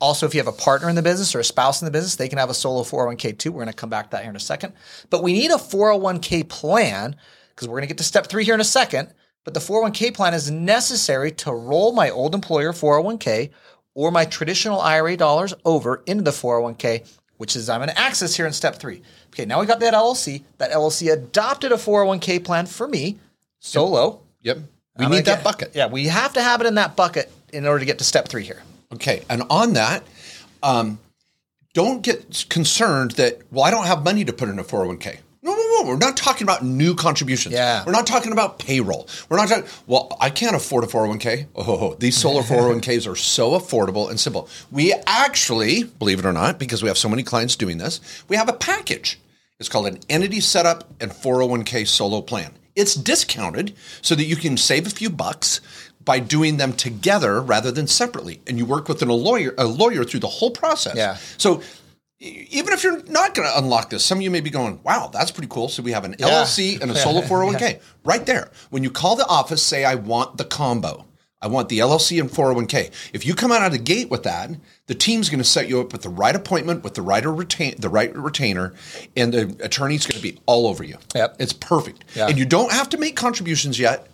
Also, 0.01 0.25
if 0.25 0.33
you 0.33 0.39
have 0.39 0.47
a 0.47 0.51
partner 0.51 0.89
in 0.89 0.95
the 0.95 1.01
business 1.01 1.33
or 1.35 1.39
a 1.39 1.43
spouse 1.43 1.81
in 1.81 1.85
the 1.85 1.91
business, 1.91 2.15
they 2.15 2.27
can 2.27 2.39
have 2.39 2.49
a 2.49 2.53
solo 2.53 2.81
401k 2.81 3.37
too. 3.37 3.51
We're 3.51 3.63
going 3.63 3.67
to 3.67 3.73
come 3.73 3.89
back 3.89 4.05
to 4.05 4.11
that 4.11 4.23
here 4.23 4.29
in 4.31 4.35
a 4.35 4.39
second. 4.39 4.73
But 5.09 5.23
we 5.23 5.33
need 5.33 5.51
a 5.51 5.55
401k 5.55 6.49
plan 6.49 7.15
because 7.49 7.67
we're 7.67 7.75
going 7.75 7.83
to 7.83 7.87
get 7.87 7.99
to 7.99 8.03
step 8.03 8.27
three 8.27 8.43
here 8.43 8.55
in 8.55 8.61
a 8.61 8.65
second. 8.65 9.13
But 9.43 9.53
the 9.53 9.59
401k 9.59 10.13
plan 10.13 10.33
is 10.33 10.51
necessary 10.51 11.31
to 11.31 11.53
roll 11.53 11.93
my 11.93 12.09
old 12.09 12.35
employer 12.35 12.73
401k 12.73 13.51
or 13.93 14.11
my 14.11 14.25
traditional 14.25 14.81
IRA 14.81 15.15
dollars 15.17 15.53
over 15.65 16.03
into 16.05 16.23
the 16.23 16.31
401k 16.31 17.07
which 17.41 17.55
is 17.55 17.69
I'm 17.69 17.79
going 17.79 17.89
to 17.89 17.99
access 17.99 18.35
here 18.35 18.45
in 18.45 18.53
step 18.53 18.75
three. 18.75 19.01
Okay, 19.29 19.45
now 19.45 19.59
we 19.59 19.65
got 19.65 19.79
that 19.79 19.95
LLC. 19.95 20.43
That 20.59 20.69
LLC 20.69 21.11
adopted 21.11 21.71
a 21.71 21.75
401k 21.75 22.43
plan 22.45 22.67
for 22.67 22.87
me 22.87 23.17
solo. 23.57 24.21
Yep. 24.43 24.57
yep. 24.57 24.65
We 24.99 25.05
I'm 25.05 25.11
need 25.11 25.25
that 25.25 25.37
get, 25.37 25.43
bucket. 25.43 25.71
Yeah, 25.73 25.87
we 25.87 26.05
have 26.05 26.33
to 26.33 26.41
have 26.43 26.61
it 26.61 26.67
in 26.67 26.75
that 26.75 26.95
bucket 26.95 27.31
in 27.51 27.65
order 27.65 27.79
to 27.79 27.85
get 27.85 27.97
to 27.97 28.03
step 28.03 28.27
three 28.27 28.43
here. 28.43 28.61
Okay, 28.93 29.23
and 29.29 29.43
on 29.49 29.73
that, 29.73 30.03
um, 30.63 30.99
don't 31.73 32.01
get 32.01 32.45
concerned 32.49 33.11
that 33.11 33.41
well, 33.51 33.63
I 33.63 33.71
don't 33.71 33.85
have 33.85 34.03
money 34.03 34.25
to 34.25 34.33
put 34.33 34.49
in 34.49 34.59
a 34.59 34.63
401k. 34.63 35.19
No, 35.43 35.55
no, 35.55 35.57
no. 35.57 35.89
We're 35.89 35.97
not 35.97 36.17
talking 36.17 36.43
about 36.43 36.63
new 36.63 36.93
contributions. 36.93 37.55
Yeah. 37.55 37.83
We're 37.83 37.93
not 37.93 38.05
talking 38.05 38.31
about 38.31 38.59
payroll. 38.59 39.07
We're 39.27 39.37
not 39.37 39.49
talking, 39.49 39.67
well, 39.87 40.15
I 40.21 40.29
can't 40.29 40.55
afford 40.55 40.83
a 40.83 40.87
401k. 40.87 41.47
Oh, 41.55 41.95
these 41.95 42.15
solo 42.15 42.41
401ks 42.41 43.11
are 43.11 43.15
so 43.15 43.51
affordable 43.51 44.09
and 44.09 44.19
simple. 44.19 44.47
We 44.69 44.93
actually, 45.07 45.83
believe 45.83 46.19
it 46.19 46.25
or 46.25 46.33
not, 46.33 46.59
because 46.59 46.83
we 46.83 46.89
have 46.89 46.97
so 46.97 47.09
many 47.09 47.23
clients 47.23 47.55
doing 47.55 47.79
this, 47.79 48.23
we 48.27 48.35
have 48.35 48.49
a 48.49 48.53
package. 48.53 49.19
It's 49.59 49.69
called 49.69 49.87
an 49.87 49.99
entity 50.09 50.41
setup 50.41 50.91
and 51.01 51.11
401k 51.11 51.87
solo 51.87 52.21
plan. 52.21 52.53
It's 52.75 52.93
discounted 52.93 53.75
so 54.01 54.15
that 54.15 54.25
you 54.25 54.35
can 54.35 54.57
save 54.57 54.85
a 54.85 54.91
few 54.91 55.09
bucks 55.09 55.59
by 56.03 56.19
doing 56.19 56.57
them 56.57 56.73
together 56.73 57.41
rather 57.41 57.71
than 57.71 57.87
separately. 57.87 58.41
And 58.47 58.57
you 58.57 58.65
work 58.65 58.87
with 58.87 59.01
a 59.01 59.05
lawyer, 59.05 59.53
a 59.57 59.65
lawyer 59.65 60.03
through 60.03 60.21
the 60.21 60.27
whole 60.27 60.51
process. 60.51 60.95
Yeah. 60.95 61.17
So 61.37 61.61
even 62.19 62.73
if 62.73 62.83
you're 62.83 63.01
not 63.03 63.33
going 63.33 63.47
to 63.47 63.57
unlock 63.57 63.89
this, 63.89 64.05
some 64.05 64.19
of 64.19 64.21
you 64.21 64.29
may 64.29 64.41
be 64.41 64.51
going, 64.51 64.79
wow, 64.83 65.09
that's 65.11 65.31
pretty 65.31 65.47
cool. 65.49 65.69
So 65.69 65.81
we 65.81 65.91
have 65.91 66.05
an 66.05 66.15
yeah. 66.19 66.27
LLC 66.27 66.79
and 66.79 66.91
a 66.91 66.95
solo 66.95 67.21
401k 67.21 67.61
yeah. 67.61 67.77
right 68.03 68.25
there. 68.25 68.51
When 68.69 68.83
you 68.83 68.91
call 68.91 69.15
the 69.15 69.25
office, 69.25 69.63
say, 69.63 69.83
I 69.83 69.95
want 69.95 70.37
the 70.37 70.45
combo. 70.45 71.05
I 71.43 71.47
want 71.47 71.69
the 71.69 71.79
LLC 71.79 72.21
and 72.21 72.29
401k. 72.29 72.91
If 73.13 73.25
you 73.25 73.33
come 73.33 73.51
out 73.51 73.65
of 73.65 73.71
the 73.71 73.79
gate 73.79 74.11
with 74.11 74.23
that, 74.23 74.51
the 74.85 74.93
team's 74.93 75.27
going 75.27 75.39
to 75.39 75.43
set 75.43 75.67
you 75.67 75.81
up 75.81 75.91
with 75.91 76.03
the 76.03 76.09
right 76.09 76.35
appointment, 76.35 76.83
with 76.83 76.93
the 76.93 77.01
right 77.01 77.25
retain, 77.25 77.73
the 77.79 77.89
right 77.89 78.15
retainer, 78.15 78.73
and 79.17 79.33
the 79.33 79.57
attorney's 79.59 80.05
going 80.05 80.21
to 80.21 80.21
be 80.21 80.39
all 80.45 80.67
over 80.67 80.83
you. 80.83 80.97
Yep. 81.15 81.37
It's 81.39 81.53
perfect. 81.53 82.03
Yeah. 82.15 82.27
And 82.27 82.37
you 82.37 82.45
don't 82.45 82.71
have 82.71 82.89
to 82.89 82.99
make 82.99 83.15
contributions 83.15 83.79
yet. 83.79 84.07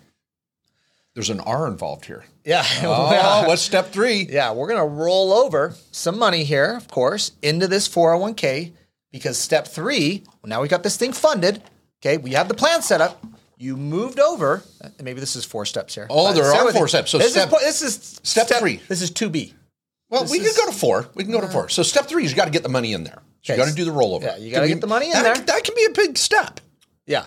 There's 1.18 1.32
an 1.32 1.40
R 1.40 1.66
involved 1.66 2.06
here. 2.06 2.24
Yeah. 2.46 2.64
Oh, 2.84 3.48
what's 3.48 3.64
step 3.64 3.92
three? 3.92 4.28
Yeah, 4.30 4.52
we're 4.52 4.68
going 4.68 4.80
to 4.80 4.86
roll 4.86 5.34
over 5.34 5.74
some 5.90 6.20
money 6.20 6.44
here, 6.44 6.76
of 6.76 6.88
course, 6.90 7.32
into 7.42 7.68
this 7.68 7.90
401k 7.90 8.74
because 9.12 9.36
step 9.36 9.68
three, 9.68 10.22
well, 10.28 10.50
now 10.50 10.62
we 10.62 10.68
got 10.68 10.84
this 10.84 10.96
thing 10.96 11.14
funded. 11.14 11.64
Okay, 12.00 12.18
we 12.18 12.34
have 12.34 12.48
the 12.48 12.54
plan 12.54 12.84
set 12.84 13.02
up. 13.02 13.26
You 13.58 13.78
moved 13.78 14.20
over. 14.20 14.62
Uh, 14.80 14.90
maybe 15.02 15.20
this 15.20 15.36
is 15.36 15.44
four 15.44 15.66
steps 15.66 15.96
here. 15.96 16.06
Oh, 16.08 16.34
there 16.34 16.46
are 16.46 16.72
four 16.72 16.88
steps. 16.88 17.10
So 17.10 17.18
this 17.18 17.32
step, 17.32 17.52
is, 17.52 17.62
this 17.62 17.82
is 17.82 17.96
step, 18.22 18.46
step 18.46 18.60
three. 18.60 18.80
This 18.88 19.02
is 19.02 19.10
2B. 19.10 19.54
Well, 20.12 20.22
this 20.22 20.32
we 20.32 20.38
is, 20.38 20.56
can 20.56 20.68
go 20.68 20.72
to 20.72 20.78
four. 20.78 21.08
We 21.16 21.24
can 21.24 21.34
go 21.34 21.42
to 21.42 21.48
uh, 21.48 21.50
four. 21.50 21.70
So 21.70 21.82
step 21.82 22.06
three 22.06 22.26
is 22.26 22.30
you 22.30 22.38
got 22.38 22.46
to 22.46 22.52
get 22.52 22.62
the 22.62 22.70
money 22.70 22.94
in 22.94 23.04
there. 23.04 23.24
So 23.42 23.54
okay. 23.54 23.60
you 23.60 23.66
got 23.66 23.72
to 23.72 23.76
do 23.76 23.86
the 23.86 23.92
rollover. 23.92 24.22
Yeah, 24.22 24.38
you 24.38 24.52
got 24.52 24.62
to 24.62 24.68
get 24.68 24.82
the 24.82 24.88
money 24.88 25.08
in 25.08 25.14
that, 25.14 25.24
there. 25.24 25.46
That 25.46 25.64
can 25.64 25.74
be 25.74 25.86
a 25.86 25.94
big 25.96 26.16
step. 26.16 26.60
Yeah. 27.08 27.26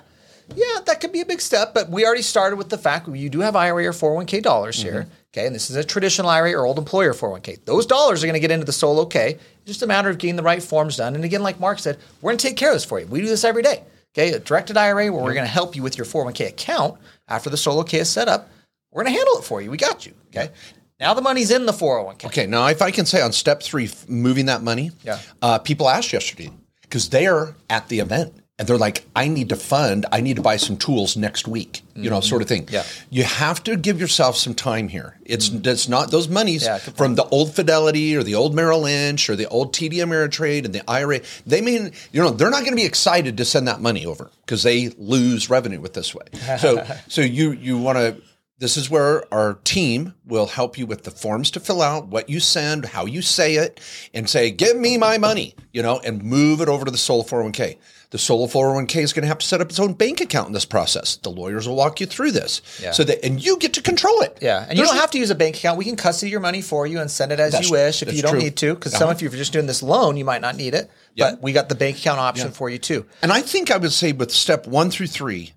Yeah, 0.57 0.80
that 0.87 1.00
could 1.00 1.12
be 1.12 1.21
a 1.21 1.26
big 1.26 1.40
step, 1.40 1.75
but 1.75 1.90
we 1.90 2.04
already 2.04 2.23
started 2.23 2.57
with 2.57 2.69
the 2.69 2.78
fact 2.78 3.09
you 3.09 3.28
do 3.28 3.40
have 3.40 3.57
IRA 3.57 3.87
or 3.87 3.92
401k 3.92 4.42
dollars 4.42 4.78
mm-hmm. 4.78 4.88
here. 4.88 5.07
Okay, 5.33 5.47
and 5.47 5.54
this 5.54 5.71
is 5.71 5.76
a 5.76 5.85
traditional 5.85 6.28
IRA 6.28 6.52
or 6.54 6.66
old 6.66 6.78
employer 6.78 7.12
401k. 7.12 7.64
Those 7.64 7.87
dollars 7.87 8.23
are 8.23 8.26
going 8.26 8.35
to 8.35 8.40
get 8.40 8.50
into 8.50 8.66
the 8.66 8.73
solo 8.73 9.07
K. 9.07 9.30
It's 9.30 9.64
just 9.64 9.83
a 9.83 9.87
matter 9.87 10.11
of 10.11 10.19
getting 10.19 10.37
the 10.37 10.42
right 10.42 10.62
forms 10.62 10.97
done. 10.97 11.14
And 11.14 11.25
again, 11.25 11.42
like 11.42 11.61
Mark 11.61 11.78
said, 11.78 11.99
we're 12.21 12.30
going 12.30 12.38
to 12.38 12.49
take 12.49 12.57
care 12.57 12.71
of 12.71 12.75
this 12.75 12.85
for 12.85 12.99
you. 12.99 13.07
We 13.07 13.21
do 13.21 13.28
this 13.28 13.45
every 13.45 13.62
day. 13.62 13.85
Okay, 14.12 14.33
a 14.33 14.40
directed 14.40 14.76
IRA 14.76 15.12
where 15.12 15.23
we're 15.23 15.35
going 15.35 15.45
to 15.45 15.50
help 15.50 15.76
you 15.76 15.85
with 15.85 15.97
your 15.97 16.04
401k 16.04 16.49
account 16.49 16.99
after 17.28 17.49
the 17.49 17.57
solo 17.57 17.85
K 17.85 17.99
is 17.99 18.11
set 18.11 18.26
up. 18.26 18.50
We're 18.90 19.04
going 19.04 19.14
to 19.14 19.19
handle 19.19 19.38
it 19.38 19.45
for 19.45 19.62
you. 19.62 19.71
We 19.71 19.76
got 19.76 20.04
you. 20.04 20.14
Okay. 20.35 20.50
Now 20.99 21.14
the 21.14 21.23
money's 21.23 21.52
in 21.52 21.64
the 21.64 21.73
401k. 21.73 22.25
Okay. 22.26 22.47
Now, 22.47 22.66
if 22.66 22.83
I 22.83 22.90
can 22.90 23.07
say 23.07 23.23
on 23.23 23.33
step 23.33 23.62
three, 23.62 23.88
moving 24.09 24.47
that 24.47 24.62
money, 24.62 24.90
yeah. 25.04 25.21
Uh, 25.40 25.59
people 25.59 25.88
asked 25.88 26.12
yesterday 26.12 26.50
because 26.83 27.09
they 27.09 27.28
are 27.28 27.54
at 27.69 27.88
the 27.88 28.00
event 28.00 28.35
and 28.60 28.68
they're 28.68 28.76
like, 28.76 29.06
I 29.16 29.26
need 29.28 29.48
to 29.48 29.56
fund, 29.56 30.04
I 30.12 30.20
need 30.20 30.36
to 30.36 30.42
buy 30.42 30.58
some 30.58 30.76
tools 30.76 31.16
next 31.16 31.48
week, 31.48 31.80
you 31.94 32.10
know, 32.10 32.20
sort 32.20 32.42
of 32.42 32.48
thing. 32.48 32.66
Mm-hmm. 32.66 32.74
Yeah. 32.74 32.84
You 33.08 33.24
have 33.24 33.64
to 33.64 33.74
give 33.74 33.98
yourself 33.98 34.36
some 34.36 34.54
time 34.54 34.88
here. 34.88 35.16
It's 35.24 35.48
it's 35.48 35.88
not 35.88 36.10
those 36.10 36.28
monies 36.28 36.64
Yeah, 36.64 36.76
from 36.76 37.14
the 37.14 37.24
old 37.24 37.54
Fidelity 37.54 38.14
or 38.14 38.22
the 38.22 38.34
old 38.34 38.54
Merrill 38.54 38.82
Lynch 38.82 39.30
or 39.30 39.34
the 39.34 39.48
old 39.48 39.72
TD 39.72 39.94
Ameritrade 39.94 40.66
and 40.66 40.74
the 40.74 40.82
IRA. 40.90 41.22
They 41.46 41.62
mean, 41.62 41.92
you 42.12 42.20
know, 42.20 42.32
they're 42.32 42.50
not 42.50 42.60
going 42.60 42.72
to 42.72 42.76
be 42.76 42.84
excited 42.84 43.38
to 43.38 43.46
send 43.46 43.66
that 43.66 43.80
money 43.80 44.04
over 44.04 44.30
because 44.44 44.62
they 44.62 44.90
lose 44.98 45.48
revenue 45.48 45.80
with 45.80 45.94
this 45.94 46.14
way. 46.14 46.26
So 46.58 46.86
so 47.08 47.22
you 47.22 47.52
you 47.52 47.78
want 47.78 47.96
to 47.96 48.20
this 48.58 48.76
is 48.76 48.90
where 48.90 49.24
our 49.32 49.54
team 49.64 50.12
will 50.26 50.46
help 50.46 50.76
you 50.76 50.84
with 50.84 51.04
the 51.04 51.10
forms 51.10 51.50
to 51.52 51.60
fill 51.60 51.80
out, 51.80 52.08
what 52.08 52.28
you 52.28 52.40
send, 52.40 52.84
how 52.84 53.06
you 53.06 53.22
say 53.22 53.54
it, 53.54 53.80
and 54.12 54.28
say, 54.28 54.50
give 54.50 54.76
me 54.76 54.98
my 54.98 55.16
money, 55.16 55.54
you 55.72 55.82
know, 55.82 55.98
and 56.00 56.22
move 56.22 56.60
it 56.60 56.68
over 56.68 56.84
to 56.84 56.90
the 56.90 56.98
Solo 56.98 57.22
401k. 57.22 57.78
The 58.10 58.18
Solo 58.18 58.46
401k 58.48 58.96
is 59.02 59.12
going 59.12 59.22
to 59.22 59.28
have 59.28 59.38
to 59.38 59.46
set 59.46 59.60
up 59.60 59.68
its 59.70 59.78
own 59.78 59.92
bank 59.92 60.20
account 60.20 60.48
in 60.48 60.52
this 60.52 60.64
process. 60.64 61.14
The 61.18 61.30
lawyers 61.30 61.68
will 61.68 61.76
walk 61.76 62.00
you 62.00 62.06
through 62.06 62.32
this. 62.32 62.60
Yeah. 62.82 62.90
So 62.90 63.04
that, 63.04 63.24
and 63.24 63.40
you 63.44 63.56
get 63.56 63.74
to 63.74 63.82
control 63.82 64.20
it. 64.22 64.36
Yeah, 64.42 64.66
and 64.68 64.76
you 64.76 64.84
don't 64.84 64.96
have 64.96 65.12
to 65.12 65.18
use 65.18 65.30
a 65.30 65.36
bank 65.36 65.56
account. 65.56 65.78
We 65.78 65.84
can 65.84 65.94
custody 65.94 66.28
your 66.30 66.40
money 66.40 66.60
for 66.60 66.88
you 66.88 66.98
and 67.00 67.08
send 67.08 67.30
it 67.30 67.38
as 67.38 67.54
you 67.64 67.70
wish 67.70 68.02
if 68.02 68.12
you 68.12 68.20
don't 68.22 68.32
true. 68.32 68.40
need 68.40 68.56
to. 68.56 68.74
Because 68.74 68.92
some 68.92 69.04
Uh-huh. 69.04 69.12
of 69.12 69.22
you, 69.22 69.28
if 69.28 69.32
you're 69.32 69.38
just 69.38 69.52
doing 69.52 69.66
this 69.66 69.80
loan, 69.82 70.16
you 70.16 70.24
might 70.24 70.40
not 70.40 70.56
need 70.56 70.74
it. 70.74 70.90
Yeah. 71.14 71.30
But 71.30 71.42
we 71.42 71.52
got 71.52 71.68
the 71.68 71.76
bank 71.76 71.98
account 71.98 72.18
option 72.18 72.50
for 72.50 72.68
you 72.68 72.78
too. 72.78 73.06
And 73.22 73.32
I 73.32 73.42
think 73.42 73.70
I 73.70 73.76
would 73.76 73.92
say 73.92 74.10
with 74.10 74.32
step 74.32 74.66
one 74.66 74.90
through 74.90 75.06
three, 75.06 75.52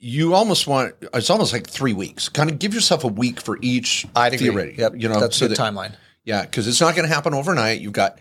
you 0.00 0.34
almost 0.34 0.66
want 0.66 0.94
it's 1.14 1.30
almost 1.30 1.52
like 1.52 1.68
three 1.68 1.92
weeks. 1.92 2.28
Kind 2.28 2.50
of 2.50 2.58
give 2.58 2.74
yourself 2.74 3.04
a 3.04 3.08
week 3.08 3.40
for 3.40 3.58
each 3.62 4.06
I'd 4.16 4.34
agree. 4.34 4.48
theory. 4.48 4.74
Yep, 4.76 4.94
you 4.96 5.08
know, 5.08 5.20
that's 5.20 5.36
so 5.36 5.46
good 5.46 5.56
that- 5.56 5.62
timeline. 5.62 5.92
Yeah, 6.24 6.42
because 6.42 6.66
it's 6.68 6.80
not 6.80 6.94
going 6.96 7.08
to 7.08 7.12
happen 7.14 7.34
overnight. 7.34 7.80
You've 7.80 7.92
got 7.92 8.18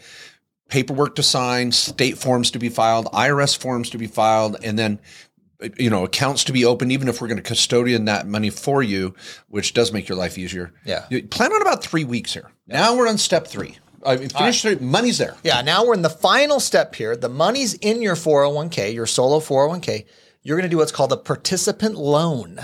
paperwork 0.71 1.15
to 1.15 1.23
sign, 1.23 1.71
state 1.71 2.17
forms 2.17 2.49
to 2.51 2.57
be 2.57 2.69
filed, 2.69 3.05
IRS 3.07 3.55
forms 3.55 3.91
to 3.91 3.99
be 3.99 4.07
filed, 4.07 4.57
and 4.63 4.79
then 4.79 4.99
you 5.77 5.91
know 5.91 6.03
accounts 6.03 6.43
to 6.45 6.51
be 6.51 6.65
opened. 6.65 6.91
Even 6.91 7.07
if 7.07 7.21
we're 7.21 7.27
going 7.27 7.37
to 7.37 7.43
custodian 7.43 8.05
that 8.05 8.25
money 8.25 8.49
for 8.49 8.81
you, 8.81 9.13
which 9.49 9.75
does 9.75 9.93
make 9.93 10.09
your 10.09 10.17
life 10.17 10.39
easier. 10.39 10.73
Yeah. 10.83 11.05
You 11.11 11.21
plan 11.27 11.53
on 11.53 11.61
about 11.61 11.83
three 11.83 12.05
weeks 12.05 12.33
here. 12.33 12.49
Now 12.65 12.95
we're 12.95 13.07
on 13.07 13.19
step 13.19 13.45
three. 13.45 13.77
I 14.03 14.17
mean, 14.17 14.29
finish 14.29 14.63
three. 14.63 14.75
Money's 14.75 15.19
there. 15.19 15.35
Yeah, 15.43 15.61
now 15.61 15.85
we're 15.85 15.93
in 15.93 16.01
the 16.01 16.09
final 16.09 16.59
step 16.59 16.95
here. 16.95 17.15
The 17.15 17.29
money's 17.29 17.75
in 17.75 18.01
your 18.01 18.15
401k, 18.15 18.95
your 18.95 19.05
solo 19.05 19.39
401k. 19.39 20.05
You're 20.41 20.57
going 20.57 20.67
to 20.67 20.73
do 20.73 20.77
what's 20.77 20.91
called 20.91 21.11
a 21.11 21.17
participant 21.17 21.95
loan. 21.95 22.59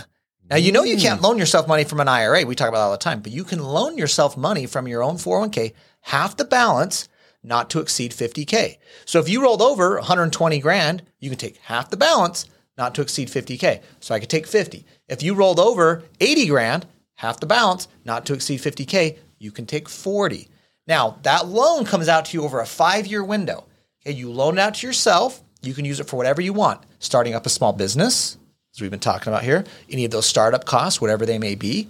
Now, 0.49 0.55
you 0.55 0.71
know 0.71 0.83
you 0.83 0.97
can't 0.97 1.19
mm. 1.19 1.23
loan 1.23 1.37
yourself 1.37 1.67
money 1.67 1.83
from 1.83 1.99
an 1.99 2.07
IRA. 2.07 2.43
We 2.43 2.55
talk 2.55 2.69
about 2.69 2.79
that 2.79 2.85
all 2.85 2.91
the 2.91 2.97
time, 2.97 3.19
but 3.19 3.31
you 3.31 3.43
can 3.43 3.59
loan 3.59 3.99
yourself 3.99 4.35
money 4.35 4.65
from 4.65 4.87
your 4.87 5.03
own 5.03 5.17
401k, 5.17 5.73
half 6.01 6.37
the 6.37 6.45
balance, 6.45 7.07
not 7.47 7.69
to 7.71 7.79
exceed 7.79 8.11
50K. 8.11 8.77
So 9.05 9.19
if 9.19 9.29
you 9.29 9.41
rolled 9.41 9.61
over 9.61 9.95
120 9.95 10.59
grand, 10.59 11.03
you 11.19 11.29
can 11.29 11.39
take 11.39 11.57
half 11.57 11.89
the 11.89 11.97
balance, 11.97 12.45
not 12.77 12.93
to 12.95 13.01
exceed 13.01 13.29
50K. 13.29 13.81
So 13.99 14.13
I 14.13 14.19
could 14.19 14.29
take 14.29 14.45
50. 14.45 14.85
If 15.07 15.23
you 15.23 15.33
rolled 15.33 15.59
over 15.59 16.03
80 16.19 16.47
grand, 16.47 16.85
half 17.15 17.39
the 17.39 17.45
balance, 17.45 17.87
not 18.05 18.25
to 18.25 18.33
exceed 18.33 18.59
50K, 18.59 19.17
you 19.39 19.51
can 19.51 19.65
take 19.65 19.87
40. 19.87 20.49
Now, 20.87 21.17
that 21.23 21.47
loan 21.47 21.85
comes 21.85 22.07
out 22.07 22.25
to 22.25 22.37
you 22.37 22.43
over 22.43 22.59
a 22.59 22.65
five 22.65 23.07
year 23.07 23.23
window. 23.23 23.65
Okay, 24.05 24.15
you 24.15 24.31
loan 24.31 24.57
it 24.57 24.61
out 24.61 24.75
to 24.75 24.87
yourself. 24.87 25.41
You 25.61 25.73
can 25.73 25.85
use 25.85 25.99
it 25.99 26.07
for 26.07 26.17
whatever 26.17 26.41
you 26.41 26.53
want. 26.53 26.81
Starting 26.99 27.33
up 27.33 27.45
a 27.45 27.49
small 27.49 27.73
business, 27.73 28.37
as 28.75 28.81
we've 28.81 28.91
been 28.91 28.99
talking 28.99 29.31
about 29.31 29.43
here, 29.43 29.63
any 29.89 30.05
of 30.05 30.11
those 30.11 30.25
startup 30.25 30.65
costs, 30.65 31.01
whatever 31.01 31.25
they 31.25 31.39
may 31.39 31.55
be. 31.55 31.87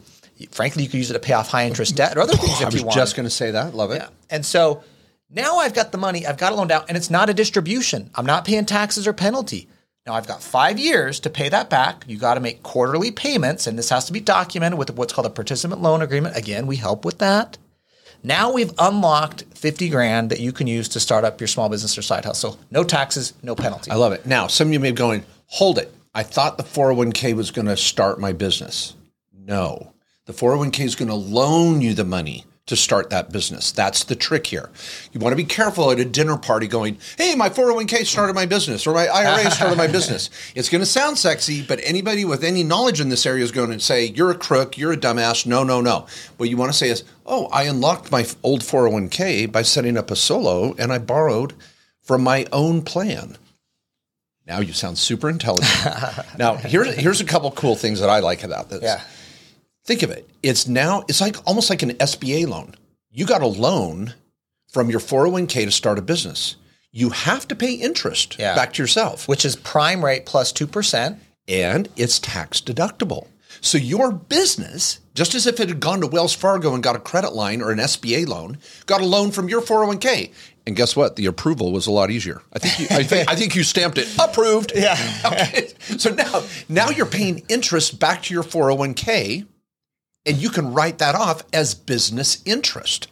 Frankly, 0.52 0.84
you 0.84 0.90
could 0.90 0.98
use 0.98 1.10
it 1.10 1.14
to 1.14 1.20
pay 1.20 1.34
off 1.34 1.50
high 1.50 1.66
interest 1.66 1.96
debt 1.96 2.16
or 2.16 2.22
other 2.22 2.34
things 2.34 2.62
if 2.62 2.74
you 2.74 2.84
want. 2.84 2.96
I 2.96 3.02
was 3.02 3.10
just 3.10 3.16
going 3.16 3.26
to 3.26 3.30
say 3.32 3.52
that. 3.52 3.74
Love 3.74 3.92
it. 3.92 4.02
Yeah. 4.02 4.10
And 4.30 4.46
so 4.46 4.84
now 5.30 5.58
I've 5.58 5.74
got 5.74 5.92
the 5.92 5.98
money, 5.98 6.26
I've 6.26 6.38
got 6.38 6.54
it 6.54 6.56
loaned 6.56 6.72
out, 6.72 6.86
and 6.88 6.98
it's 6.98 7.10
not 7.10 7.30
a 7.30 7.34
distribution. 7.34 8.10
I'm 8.16 8.26
not 8.26 8.46
paying 8.46 8.66
taxes 8.66 9.08
or 9.08 9.14
penalty. 9.14 9.68
Now 10.06 10.14
I've 10.14 10.28
got 10.28 10.42
five 10.42 10.80
years 10.80 11.20
to 11.22 11.30
pay 11.30 11.50
that 11.50 11.70
back. 11.70 12.06
You 12.08 12.18
got 12.18 12.36
to 12.36 12.40
make 12.40 12.64
quarterly 12.64 13.12
payments, 13.12 13.68
and 13.68 13.78
this 13.78 13.90
has 13.90 14.06
to 14.06 14.14
be 14.14 14.22
documented 14.22 14.80
with 14.80 14.96
what's 14.96 15.12
called 15.12 15.28
a 15.28 15.32
participant 15.32 15.82
loan 15.82 16.02
agreement. 16.02 16.38
Again, 16.38 16.66
we 16.66 16.78
help 16.78 17.04
with 17.04 17.18
that. 17.18 17.58
Now 18.24 18.52
we've 18.52 18.72
unlocked 18.80 19.44
50 19.54 19.90
grand 19.90 20.30
that 20.30 20.40
you 20.40 20.54
can 20.54 20.66
use 20.66 20.88
to 20.90 21.00
start 21.00 21.26
up 21.26 21.42
your 21.42 21.48
small 21.48 21.68
business 21.68 21.98
or 21.98 22.02
side 22.02 22.24
hustle. 22.24 22.58
No 22.72 22.84
taxes, 22.86 23.34
no 23.44 23.54
penalty. 23.54 23.92
I 23.92 23.96
love 23.96 24.14
it. 24.14 24.26
Now, 24.26 24.48
some 24.48 24.68
of 24.68 24.74
you 24.74 24.80
may 24.80 24.92
be 24.92 24.96
going, 24.96 25.26
hold 25.48 25.78
it. 25.78 25.94
I 26.16 26.24
thought 26.24 26.58
the 26.58 26.64
401k 26.64 27.36
was 27.36 27.52
going 27.52 27.68
to 27.68 27.78
start 27.78 28.20
my 28.20 28.32
business. 28.32 28.96
No, 29.34 29.94
the 30.26 30.34
401k 30.34 30.86
is 30.86 30.96
going 30.96 31.10
to 31.10 31.16
loan 31.16 31.82
you 31.82 31.94
the 31.94 32.06
money 32.06 32.46
to 32.68 32.76
start 32.76 33.10
that 33.10 33.32
business. 33.32 33.72
That's 33.72 34.04
the 34.04 34.16
trick 34.16 34.48
here. 34.48 34.70
You 35.12 35.20
want 35.20 35.32
to 35.32 35.38
be 35.38 35.46
careful 35.46 35.90
at 35.92 36.00
a 36.00 36.06
dinner 36.06 36.38
party 36.38 36.68
going, 36.68 36.98
hey, 37.18 37.34
my 37.34 37.50
401k 37.50 38.06
started 38.06 38.34
my 38.34 38.46
business 38.46 38.86
or 38.86 38.94
my 38.94 39.08
IRA 39.08 39.50
started 39.50 39.78
my 39.78 39.88
business. 39.88 40.30
It's 40.56 40.70
going 40.70 40.82
to 40.82 40.86
sound 40.86 41.18
sexy, 41.18 41.62
but 41.62 41.80
anybody 41.84 42.26
with 42.26 42.44
any 42.44 42.64
knowledge 42.64 43.00
in 43.00 43.10
this 43.10 43.26
area 43.26 43.44
is 43.44 43.52
going 43.52 43.72
to 43.72 43.80
say, 43.80 44.06
you're 44.06 44.32
a 44.32 44.36
crook, 44.36 44.78
you're 44.78 44.92
a 44.92 44.98
dumbass. 44.98 45.46
No, 45.46 45.64
no, 45.64 45.82
no. 45.82 46.08
What 46.38 46.50
you 46.50 46.58
want 46.58 46.72
to 46.72 46.78
say 46.78 46.90
is, 46.90 47.04
oh, 47.26 47.48
I 47.48 47.64
unlocked 47.64 48.12
my 48.12 48.26
old 48.44 48.62
401k 48.62 49.52
by 49.52 49.62
setting 49.62 49.98
up 49.98 50.10
a 50.10 50.16
solo 50.16 50.74
and 50.78 50.92
I 50.92 50.98
borrowed 50.98 51.54
from 52.02 52.24
my 52.24 52.46
own 52.52 52.82
plan. 52.82 53.38
Now 54.48 54.60
you 54.60 54.74
sound 54.74 54.98
super 54.98 55.30
intelligent. 55.30 55.70
now 56.38 56.56
here's 56.56 56.96
here's 56.96 57.22
a 57.22 57.26
couple 57.26 57.52
cool 57.52 57.76
things 57.76 58.00
that 58.00 58.10
I 58.10 58.20
like 58.20 58.44
about 58.44 58.70
this. 58.70 58.82
Yeah. 58.82 59.02
Think 59.88 60.04
of 60.04 60.12
it. 60.12 60.30
It's 60.44 60.68
now 60.68 61.04
it's 61.08 61.22
like 61.22 61.38
almost 61.48 61.70
like 61.70 61.82
an 61.82 61.92
SBA 61.94 62.48
loan. 62.48 62.76
You 63.10 63.26
got 63.26 63.42
a 63.42 63.48
loan 63.48 64.14
from 64.72 64.90
your 64.90 65.00
401k 65.00 65.66
to 65.66 65.72
start 65.72 65.98
a 65.98 66.02
business. 66.02 66.58
You 66.92 67.10
have 67.10 67.48
to 67.48 67.56
pay 67.56 67.74
interest 67.74 68.36
Yeah. 68.38 68.54
back 68.54 68.74
to 68.74 68.84
yourself. 68.84 69.28
Which 69.28 69.46
is 69.46 69.56
prime 69.56 70.04
rate 70.04 70.26
plus 70.26 70.52
2%. 70.52 71.18
And 71.48 71.88
it's 71.96 72.20
tax 72.20 72.60
deductible. 72.60 73.28
So 73.62 73.78
your 73.78 74.12
business, 74.12 75.00
just 75.16 75.34
as 75.34 75.48
if 75.48 75.60
it 75.62 75.70
had 75.70 75.80
gone 75.80 76.02
to 76.02 76.08
Wells 76.08 76.34
Fargo 76.34 76.74
and 76.74 76.84
got 76.84 76.98
a 76.98 77.00
credit 77.00 77.34
line 77.34 77.62
or 77.62 77.72
an 77.72 77.80
SBA 77.80 78.28
loan, 78.28 78.58
got 78.86 79.00
a 79.02 79.06
loan 79.06 79.32
from 79.32 79.48
your 79.48 79.62
401k. 79.62 80.32
And 80.68 80.76
guess 80.76 80.96
what? 80.98 81.16
The 81.16 81.26
approval 81.28 81.72
was 81.72 81.88
a 81.88 81.92
lot 81.92 82.12
easier. 82.12 82.42
I 82.52 82.60
think 82.60 82.78
you, 82.80 82.88
I 82.98 83.04
think, 83.04 83.30
I 83.32 83.36
think 83.36 83.56
you 83.56 83.64
stamped 83.64 83.98
it 83.98 84.08
approved. 84.20 84.74
Yeah. 84.76 84.98
Okay. 85.26 85.70
So 85.98 86.10
now, 86.14 86.44
now 86.68 86.90
you're 86.90 87.06
paying 87.06 87.44
interest 87.48 88.00
back 88.00 88.24
to 88.24 88.34
your 88.34 88.44
401k, 88.44 89.46
and 90.28 90.38
you 90.38 90.50
can 90.50 90.74
write 90.74 90.98
that 91.00 91.16
off 91.16 91.44
as 91.54 91.74
business 91.74 92.44
interest. 92.46 93.08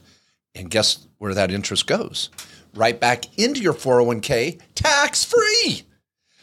And 0.54 0.70
guess 0.70 1.08
where 1.18 1.34
that 1.34 1.52
interest 1.52 1.88
goes? 1.88 2.30
Right 2.74 3.00
back 3.00 3.26
into 3.40 3.62
your 3.62 3.74
401k, 3.74 4.60
tax 4.76 5.24
free. 5.24 5.84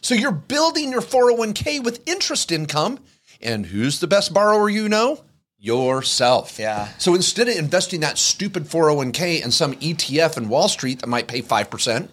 So 0.00 0.14
you're 0.14 0.32
building 0.32 0.90
your 0.90 1.02
401k 1.02 1.84
with 1.84 2.06
interest 2.08 2.50
income. 2.50 2.98
And 3.40 3.66
who's 3.66 4.00
the 4.00 4.06
best 4.06 4.32
borrower 4.32 4.68
you 4.68 4.88
know? 4.88 5.24
Yourself. 5.58 6.58
Yeah. 6.58 6.88
So 6.98 7.14
instead 7.14 7.48
of 7.48 7.56
investing 7.56 8.00
that 8.00 8.18
stupid 8.18 8.64
401k 8.64 9.44
in 9.44 9.52
some 9.52 9.74
ETF 9.74 10.36
in 10.36 10.48
Wall 10.48 10.68
Street 10.68 11.00
that 11.00 11.06
might 11.06 11.28
pay 11.28 11.42
5%, 11.42 12.08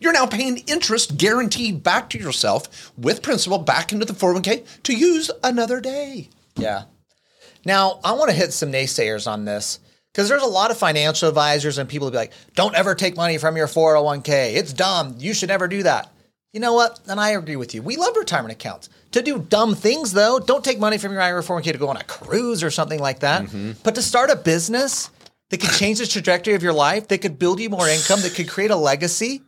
you're 0.00 0.12
now 0.12 0.26
paying 0.26 0.58
interest 0.66 1.16
guaranteed 1.16 1.82
back 1.82 2.10
to 2.10 2.18
yourself 2.18 2.92
with 2.98 3.22
principal 3.22 3.58
back 3.58 3.92
into 3.92 4.04
the 4.04 4.12
401k 4.12 4.82
to 4.82 4.94
use 4.94 5.30
another 5.42 5.80
day. 5.80 6.28
Yeah. 6.56 6.84
Now, 7.64 8.00
I 8.04 8.12
want 8.12 8.30
to 8.30 8.36
hit 8.36 8.52
some 8.52 8.72
naysayers 8.72 9.30
on 9.30 9.44
this 9.44 9.80
because 10.12 10.28
there's 10.28 10.42
a 10.42 10.46
lot 10.46 10.70
of 10.70 10.78
financial 10.78 11.28
advisors 11.28 11.78
and 11.78 11.88
people 11.88 12.08
who 12.08 12.12
be 12.12 12.18
like, 12.18 12.32
don't 12.54 12.74
ever 12.74 12.94
take 12.94 13.16
money 13.16 13.38
from 13.38 13.56
your 13.56 13.66
401k. 13.66 14.54
It's 14.54 14.72
dumb. 14.72 15.16
You 15.18 15.34
should 15.34 15.48
never 15.48 15.68
do 15.68 15.82
that. 15.82 16.12
You 16.52 16.60
know 16.60 16.72
what? 16.72 16.98
And 17.06 17.20
I 17.20 17.30
agree 17.30 17.56
with 17.56 17.74
you. 17.74 17.82
We 17.82 17.96
love 17.96 18.16
retirement 18.16 18.52
accounts. 18.52 18.88
To 19.12 19.22
do 19.22 19.38
dumb 19.38 19.74
things, 19.74 20.12
though, 20.12 20.40
don't 20.40 20.64
take 20.64 20.80
money 20.80 20.98
from 20.98 21.12
your 21.12 21.20
IRA 21.20 21.42
401k 21.42 21.72
to 21.72 21.78
go 21.78 21.88
on 21.88 21.96
a 21.96 22.04
cruise 22.04 22.62
or 22.64 22.70
something 22.70 22.98
like 22.98 23.20
that. 23.20 23.46
But 23.84 23.94
to 23.94 24.02
start 24.02 24.30
a 24.30 24.36
business 24.36 25.10
that 25.50 25.60
could 25.60 25.70
change 25.70 25.98
the 25.98 26.06
trajectory 26.06 26.54
of 26.54 26.62
your 26.62 26.72
life, 26.72 27.08
that 27.08 27.18
could 27.18 27.38
build 27.38 27.60
you 27.60 27.70
more 27.70 27.88
income, 27.88 28.20
that 28.22 28.34
could 28.34 28.48
create 28.48 28.70
a 28.70 28.76
legacy, 28.76 29.42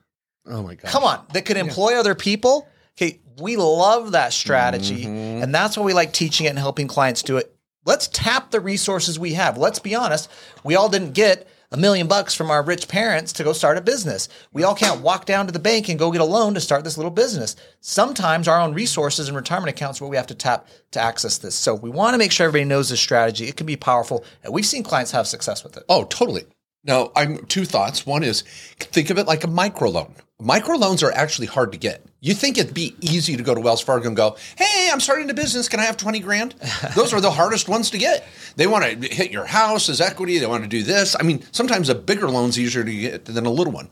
Oh 0.46 0.62
my 0.62 0.74
God. 0.74 0.90
Come 0.90 1.04
on, 1.04 1.24
that 1.32 1.44
could 1.44 1.56
employ 1.56 1.98
other 1.98 2.14
people. 2.14 2.68
Okay, 2.96 3.20
we 3.40 3.56
love 3.56 4.12
that 4.12 4.32
strategy. 4.32 5.04
Mm-hmm. 5.04 5.42
And 5.42 5.54
that's 5.54 5.76
why 5.76 5.84
we 5.84 5.92
like 5.92 6.12
teaching 6.12 6.46
it 6.46 6.50
and 6.50 6.58
helping 6.58 6.88
clients 6.88 7.22
do 7.22 7.36
it. 7.36 7.54
Let's 7.84 8.08
tap 8.08 8.50
the 8.50 8.60
resources 8.60 9.18
we 9.18 9.32
have. 9.32 9.58
Let's 9.58 9.80
be 9.80 9.94
honest, 9.94 10.30
we 10.62 10.76
all 10.76 10.88
didn't 10.88 11.12
get 11.12 11.48
a 11.72 11.76
million 11.76 12.06
bucks 12.06 12.34
from 12.34 12.50
our 12.50 12.62
rich 12.62 12.86
parents 12.86 13.32
to 13.32 13.44
go 13.44 13.52
start 13.52 13.78
a 13.78 13.80
business. 13.80 14.28
We 14.52 14.62
all 14.62 14.74
can't 14.74 15.00
walk 15.00 15.24
down 15.24 15.46
to 15.46 15.52
the 15.52 15.58
bank 15.58 15.88
and 15.88 15.98
go 15.98 16.12
get 16.12 16.20
a 16.20 16.24
loan 16.24 16.54
to 16.54 16.60
start 16.60 16.84
this 16.84 16.96
little 16.96 17.10
business. 17.10 17.56
Sometimes 17.80 18.46
our 18.46 18.60
own 18.60 18.74
resources 18.74 19.26
and 19.26 19.36
retirement 19.36 19.70
accounts 19.70 20.00
are 20.00 20.04
what 20.04 20.10
we 20.10 20.16
have 20.16 20.26
to 20.28 20.34
tap 20.34 20.68
to 20.92 21.00
access 21.00 21.38
this. 21.38 21.54
So 21.54 21.74
we 21.74 21.90
want 21.90 22.14
to 22.14 22.18
make 22.18 22.30
sure 22.30 22.46
everybody 22.46 22.68
knows 22.68 22.90
this 22.90 23.00
strategy. 23.00 23.48
It 23.48 23.56
can 23.56 23.66
be 23.66 23.76
powerful, 23.76 24.24
and 24.44 24.52
we've 24.52 24.66
seen 24.66 24.82
clients 24.82 25.12
have 25.12 25.26
success 25.26 25.64
with 25.64 25.76
it. 25.76 25.84
Oh, 25.88 26.04
totally. 26.04 26.44
Now, 26.84 27.12
I'm 27.14 27.46
two 27.46 27.64
thoughts. 27.64 28.04
One 28.04 28.22
is 28.22 28.42
think 28.78 29.10
of 29.10 29.18
it 29.18 29.26
like 29.26 29.44
a 29.44 29.48
microloan. 29.48 30.12
Microloans 30.40 31.04
are 31.04 31.12
actually 31.12 31.46
hard 31.46 31.70
to 31.72 31.78
get. 31.78 32.04
You 32.20 32.34
think 32.34 32.58
it'd 32.58 32.74
be 32.74 32.96
easy 33.00 33.36
to 33.36 33.42
go 33.44 33.54
to 33.54 33.60
Wells 33.60 33.80
Fargo 33.80 34.08
and 34.08 34.16
go, 34.16 34.36
"Hey, 34.56 34.88
I'm 34.92 34.98
starting 34.98 35.30
a 35.30 35.34
business. 35.34 35.68
Can 35.68 35.78
I 35.78 35.84
have 35.84 35.96
20 35.96 36.18
grand?" 36.18 36.54
Those 36.96 37.12
are 37.12 37.20
the 37.20 37.30
hardest 37.30 37.68
ones 37.68 37.90
to 37.90 37.98
get. 37.98 38.24
They 38.56 38.66
want 38.66 38.84
to 38.84 39.08
hit 39.08 39.30
your 39.30 39.44
house 39.44 39.88
as 39.88 40.00
equity. 40.00 40.38
They 40.38 40.46
want 40.46 40.64
to 40.64 40.68
do 40.68 40.82
this. 40.82 41.14
I 41.18 41.22
mean, 41.22 41.44
sometimes 41.52 41.88
a 41.88 41.94
bigger 41.94 42.28
loan's 42.28 42.58
easier 42.58 42.82
to 42.82 42.92
get 42.92 43.24
than 43.26 43.46
a 43.46 43.50
little 43.50 43.72
one. 43.72 43.88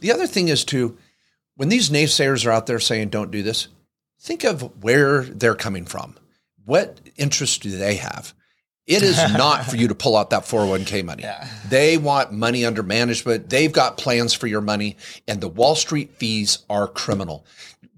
The 0.00 0.12
other 0.12 0.28
thing 0.28 0.48
is 0.48 0.64
to 0.66 0.96
when 1.56 1.68
these 1.68 1.90
naysayers 1.90 2.46
are 2.46 2.52
out 2.52 2.66
there 2.66 2.78
saying 2.78 3.08
don't 3.08 3.32
do 3.32 3.42
this, 3.42 3.66
think 4.20 4.44
of 4.44 4.84
where 4.84 5.22
they're 5.22 5.56
coming 5.56 5.84
from. 5.84 6.16
What 6.64 7.00
interest 7.16 7.62
do 7.62 7.76
they 7.76 7.96
have? 7.96 8.32
It 8.88 9.02
is 9.02 9.16
not 9.34 9.66
for 9.66 9.76
you 9.76 9.88
to 9.88 9.94
pull 9.94 10.16
out 10.16 10.30
that 10.30 10.44
401k 10.44 11.04
money. 11.04 11.22
Yeah. 11.22 11.46
They 11.68 11.98
want 11.98 12.32
money 12.32 12.64
under 12.64 12.82
management. 12.82 13.50
They've 13.50 13.72
got 13.72 13.98
plans 13.98 14.32
for 14.32 14.46
your 14.46 14.62
money, 14.62 14.96
and 15.28 15.40
the 15.40 15.48
Wall 15.48 15.74
Street 15.74 16.12
fees 16.16 16.60
are 16.70 16.88
criminal. 16.88 17.44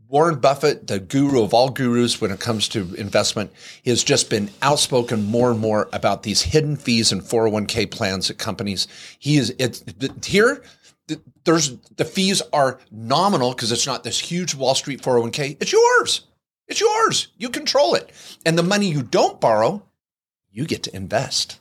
Warren 0.09 0.40
Buffett, 0.40 0.88
the 0.88 0.99
guru 0.99 1.44
of 1.44 1.54
all 1.54 1.70
gurus 1.70 2.20
when 2.20 2.32
it 2.32 2.40
comes 2.40 2.66
to 2.70 2.92
investment, 2.94 3.52
has 3.87 4.02
just 4.02 4.28
been 4.28 4.50
outspoken 4.61 5.26
more 5.26 5.52
and 5.52 5.61
more 5.61 5.88
about 5.92 6.25
these 6.25 6.42
hidden 6.42 6.75
fees 6.75 7.12
and 7.12 7.23
401k 7.23 7.88
plans 7.92 8.28
at 8.28 8.37
companies. 8.37 8.88
He 9.20 9.37
is 9.37 9.54
it's 9.61 9.85
here. 10.26 10.64
There's 11.44 11.76
the 11.97 12.04
fees 12.04 12.42
are 12.52 12.80
nominal 12.90 13.52
because 13.52 13.70
it's 13.70 13.87
not 13.87 14.02
this 14.02 14.18
huge 14.18 14.56
Wall 14.56 14.75
Street 14.75 15.00
401k. 15.00 15.59
It's 15.61 15.73
yours. 15.73 16.23
It's 16.66 16.80
yours. 16.80 17.28
You 17.37 17.49
control 17.49 17.94
it. 17.94 18.11
And 18.44 18.59
the 18.59 18.64
money 18.64 18.88
you 18.88 19.02
don't 19.04 19.40
borrow, 19.40 19.85
you 20.50 20.66
get 20.66 20.83
to 20.85 20.97
invest. 20.97 21.61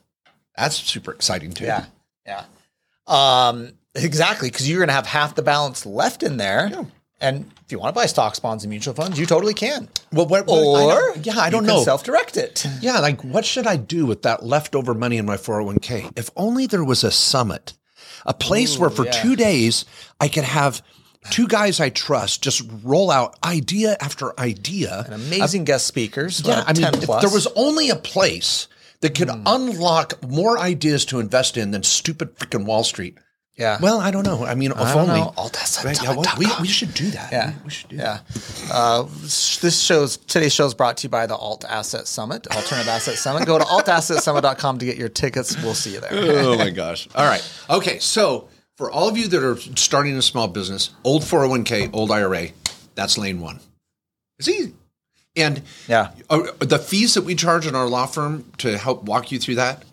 That's 0.58 0.75
super 0.75 1.12
exciting 1.12 1.53
too. 1.53 1.65
Yeah. 1.65 1.86
Yeah. 2.25 2.43
Um, 3.08 3.74
exactly. 3.96 4.50
Cause 4.50 4.67
you're 4.67 4.79
going 4.79 4.89
to 4.89 4.93
have 4.93 5.08
half 5.08 5.36
the 5.36 5.41
balance 5.41 5.86
left 5.86 6.24
in 6.24 6.38
there. 6.38 6.69
Yeah. 6.72 6.84
And 7.22 7.51
if 7.65 7.72
you 7.72 7.79
want 7.79 7.93
to 7.93 8.00
buy 8.00 8.05
stocks, 8.05 8.39
bonds, 8.39 8.63
and 8.63 8.69
mutual 8.69 8.93
funds, 8.93 9.19
you 9.19 9.25
totally 9.25 9.53
can. 9.53 9.89
Well, 10.13 10.25
what, 10.25 10.48
what- 10.48 10.65
Or 10.65 11.13
don't- 11.13 11.25
yeah, 11.25 11.38
I 11.38 11.50
don't 11.50 11.65
know. 11.65 11.84
Self-direct 11.84 12.38
it. 12.38 12.65
Yeah, 12.81 13.00
like 13.00 13.22
what 13.24 13.46
should 13.46 13.67
I 13.67 13.75
do 13.75 14.05
with 14.05 14.22
that 14.22 14.43
leftover 14.43 14.93
money 14.93 15.17
in 15.17 15.25
my 15.25 15.36
401k? 15.38 16.17
If 16.17 16.29
only 16.38 16.65
there 16.65 16.84
was 16.84 17.03
a 17.03 17.12
summit, 17.12 17.74
a 18.25 18.34
place 18.34 18.77
where 18.77 18.89
for 18.89 19.05
yeah. 19.05 19.12
two 19.12 19.36
days 19.36 19.86
I 20.19 20.29
could 20.29 20.46
have 20.46 20.81
two 21.29 21.48
guys 21.48 21.79
I 21.79 21.89
trust 21.89 22.41
just 22.41 22.63
roll 22.84 23.12
out 23.12 23.38
idea 23.43 23.98
after 24.00 24.38
idea. 24.39 25.03
And 25.05 25.13
amazing 25.13 25.65
guest 25.65 25.88
speakers. 25.88 26.41
yeah, 26.46 26.60
uh, 26.60 26.63
I 26.67 26.74
mean, 26.74 26.84
10 26.84 26.96
if 26.96 27.08
there 27.22 27.29
was 27.29 27.48
only 27.55 27.89
a 27.89 27.96
place 27.96 28.67
that 29.01 29.15
could 29.15 29.29
unlock 29.46 30.22
more 30.27 30.58
ideas 30.60 31.06
to 31.06 31.20
invest 31.20 31.58
in 31.58 31.72
than 31.72 31.84
stupid 31.84 32.36
freaking 32.38 32.65
Wall 32.65 32.84
Street. 32.84 33.18
yeah. 33.56 33.77
Well, 33.82 34.00
I 34.00 34.12
don't 34.12 34.25
know. 34.25 34.46
I 34.46 34.56
mean, 34.56 34.72
if 34.72 34.77
I 34.77 34.94
don't 34.94 35.10
only. 35.10 35.22
Right, 35.86 36.01
yeah, 36.01 36.15
well, 36.15 36.25
we, 36.38 36.48
we 36.62 36.68
should 36.68 36.94
do 36.94 37.10
that. 37.12 37.32
Yeah. 37.32 37.53
we 37.63 37.70
should 37.70 37.89
do 37.89 37.98
Yeah. 37.98 38.20
Uh, 38.72 39.03
this 39.62 39.79
shows 39.82 40.18
today's 40.18 40.53
show 40.53 40.65
is 40.65 40.74
brought 40.74 40.98
to 40.98 41.03
you 41.03 41.10
by 41.10 41.27
the 41.27 41.36
Alt 41.36 41.65
Asset 41.68 42.08
Summit, 42.08 42.48
Alternative 42.48 42.89
Asset 42.89 43.15
Summit. 43.15 43.46
Go 43.46 43.58
to 43.58 43.65
altassetsummit.com 43.65 44.79
to 44.79 44.86
get 44.86 44.98
your 44.98 45.10
tickets. 45.10 45.62
We'll 45.62 45.74
see 45.74 45.94
you 45.94 46.01
there. 46.01 46.10
oh 46.13 46.58
my 46.58 46.70
gosh. 46.70 47.08
All 47.15 47.25
right. 47.25 47.44
Okay. 47.70 48.00
So 48.00 48.50
for 48.77 48.89
all 48.91 49.08
of 49.10 49.18
you 49.18 49.27
that 49.27 49.44
are 49.44 49.58
starting 49.75 50.15
a 50.15 50.22
small 50.22 50.48
business, 50.48 50.91
old 51.03 51.24
401k, 51.24 51.89
old 51.94 52.12
IRA, 52.12 52.48
that's 52.96 53.18
lane 53.18 53.39
one. 53.41 53.60
It's 54.38 54.48
easy. 54.48 54.74
And 55.36 55.62
Yeah. 55.88 56.12
uh, 56.29 56.43
the 56.59 56.79
fees 56.79 57.13
that 57.13 57.24
we 57.24 57.36
charge 57.36 57.67
in 57.67 57.75
our 57.75 57.88
law 57.88 58.05
firm 58.05 58.45
to 58.57 58.77
help 58.77 59.03
walk 59.03 59.31
you 59.31 59.39
through 59.39 59.55
that, 59.55 59.83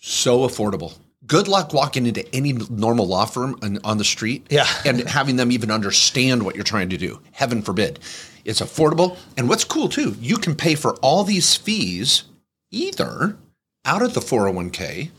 so 0.00 0.40
affordable. 0.40 0.94
Good 1.26 1.46
luck 1.48 1.72
walking 1.74 2.06
into 2.06 2.26
any 2.34 2.52
normal 2.70 3.06
law 3.06 3.26
firm 3.26 3.58
on, 3.62 3.78
on 3.84 3.98
the 3.98 4.04
street 4.04 4.46
Yeah. 4.50 4.66
and 4.84 5.00
having 5.08 5.36
them 5.36 5.52
even 5.52 5.70
understand 5.70 6.42
what 6.44 6.54
you're 6.54 6.64
trying 6.64 6.88
to 6.90 6.96
do. 6.96 7.20
Heaven 7.32 7.60
forbid. 7.62 7.98
It's 8.44 8.60
affordable. 8.60 9.16
And 9.36 9.48
what's 9.48 9.64
cool 9.64 9.88
too, 9.88 10.16
you 10.20 10.38
can 10.38 10.54
pay 10.54 10.74
for 10.74 10.94
all 10.96 11.24
these 11.24 11.54
fees 11.54 12.22
either 12.70 13.36
out 13.84 14.00
of 14.02 14.14
the 14.14 14.20
401k 14.20 15.10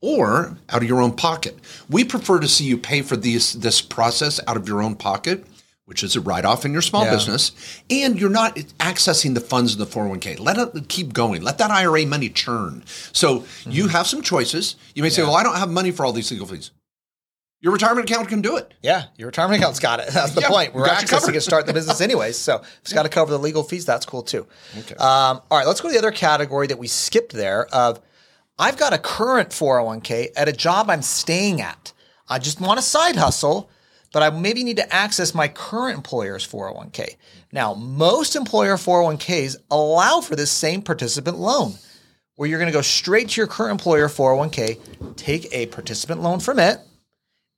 or 0.00 0.56
out 0.68 0.82
of 0.82 0.88
your 0.88 1.00
own 1.00 1.12
pocket. 1.12 1.58
We 1.90 2.04
prefer 2.04 2.38
to 2.38 2.46
see 2.48 2.64
you 2.64 2.78
pay 2.78 3.02
for 3.02 3.16
these 3.16 3.54
this 3.54 3.80
process 3.80 4.38
out 4.46 4.56
of 4.56 4.68
your 4.68 4.82
own 4.82 4.94
pocket, 4.94 5.44
which 5.86 6.02
is 6.02 6.14
a 6.16 6.20
write 6.20 6.44
off 6.44 6.64
in 6.64 6.72
your 6.72 6.82
small 6.82 7.04
Yeah. 7.04 7.12
business, 7.12 7.52
and 7.88 8.20
you're 8.20 8.28
not 8.28 8.56
accessing 8.78 9.34
the 9.34 9.40
funds 9.40 9.72
in 9.72 9.78
the 9.78 9.86
401k. 9.86 10.38
Let 10.38 10.58
it 10.58 10.88
keep 10.88 11.12
going. 11.12 11.42
Let 11.42 11.58
that 11.58 11.70
IRA 11.70 12.04
money 12.04 12.28
churn. 12.28 12.84
So 13.12 13.40
Mm-hmm. 13.40 13.70
you 13.70 13.88
have 13.88 14.06
some 14.06 14.20
choices. 14.20 14.76
You 14.94 15.02
may 15.02 15.10
say, 15.10 15.22
"Well, 15.22 15.36
I 15.36 15.42
don't 15.42 15.56
have 15.56 15.70
money 15.70 15.90
for 15.92 16.04
all 16.04 16.12
these 16.12 16.30
legal 16.30 16.46
fees." 16.46 16.72
Your 17.60 17.72
retirement 17.72 18.08
account 18.10 18.28
can 18.28 18.42
do 18.42 18.56
it. 18.58 18.74
Yeah, 18.82 19.04
your 19.16 19.26
retirement 19.26 19.60
account's 19.62 19.80
got 19.80 19.98
it. 20.00 20.08
That's 20.12 20.32
the 20.34 20.42
Yeah, 20.42 20.48
point. 20.48 20.74
We're 20.74 20.86
accessing 20.88 21.34
it, 21.34 21.40
start 21.40 21.66
the 21.66 21.72
business 21.72 22.00
anyways. 22.08 22.36
So 22.36 22.62
it's 22.82 22.92
got 22.92 23.04
to 23.04 23.08
cover 23.08 23.30
the 23.30 23.38
legal 23.38 23.62
fees. 23.62 23.86
That's 23.86 24.04
cool 24.04 24.22
too. 24.22 24.46
Okay. 24.78 24.94
Um, 24.96 25.40
all 25.50 25.58
right, 25.58 25.66
let's 25.66 25.80
go 25.80 25.88
to 25.88 25.92
the 25.92 25.98
other 25.98 26.10
category 26.12 26.66
that 26.66 26.78
we 26.78 26.86
skipped 26.86 27.32
there. 27.32 27.66
Of 27.72 28.00
I've 28.58 28.76
got 28.76 28.92
a 28.92 28.98
current 28.98 29.50
401k 29.50 30.28
at 30.36 30.48
a 30.48 30.52
job 30.52 30.90
I'm 30.90 31.02
staying 31.02 31.60
at. 31.62 31.92
I 32.28 32.38
just 32.38 32.60
want 32.60 32.78
a 32.78 32.82
side 32.82 33.16
hustle, 33.16 33.70
but 34.16 34.22
I 34.22 34.30
maybe 34.30 34.64
need 34.64 34.78
to 34.78 34.94
access 34.94 35.34
my 35.34 35.46
current 35.46 35.94
employer's 35.94 36.46
401k. 36.46 37.16
Now, 37.52 37.74
most 37.74 38.34
employer 38.34 38.76
401ks 38.76 39.56
allow 39.70 40.22
for 40.22 40.34
this 40.34 40.50
same 40.50 40.80
participant 40.80 41.36
loan 41.36 41.74
where 42.36 42.48
you're 42.48 42.58
going 42.58 42.72
to 42.72 42.78
go 42.78 42.80
straight 42.80 43.28
to 43.28 43.40
your 43.42 43.46
current 43.46 43.72
employer 43.72 44.08
401k, 44.08 45.16
take 45.16 45.52
a 45.52 45.66
participant 45.66 46.22
loan 46.22 46.40
from 46.40 46.58
it, 46.58 46.78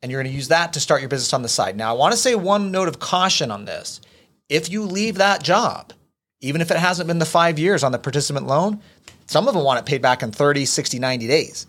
and 0.02 0.10
you're 0.10 0.20
going 0.20 0.32
to 0.32 0.36
use 0.36 0.48
that 0.48 0.72
to 0.72 0.80
start 0.80 1.00
your 1.00 1.08
business 1.08 1.32
on 1.32 1.42
the 1.42 1.48
side. 1.48 1.76
Now, 1.76 1.94
I 1.94 1.96
want 1.96 2.10
to 2.10 2.18
say 2.18 2.34
one 2.34 2.72
note 2.72 2.88
of 2.88 2.98
caution 2.98 3.52
on 3.52 3.64
this. 3.64 4.00
If 4.48 4.68
you 4.68 4.82
leave 4.82 5.18
that 5.18 5.44
job, 5.44 5.92
even 6.40 6.60
if 6.60 6.72
it 6.72 6.76
hasn't 6.76 7.06
been 7.06 7.20
the 7.20 7.24
five 7.24 7.60
years 7.60 7.84
on 7.84 7.92
the 7.92 8.00
participant 8.00 8.48
loan, 8.48 8.82
some 9.26 9.46
of 9.46 9.54
them 9.54 9.62
want 9.62 9.78
it 9.78 9.86
paid 9.86 10.02
back 10.02 10.24
in 10.24 10.32
30, 10.32 10.64
60, 10.64 10.98
90 10.98 11.28
days. 11.28 11.68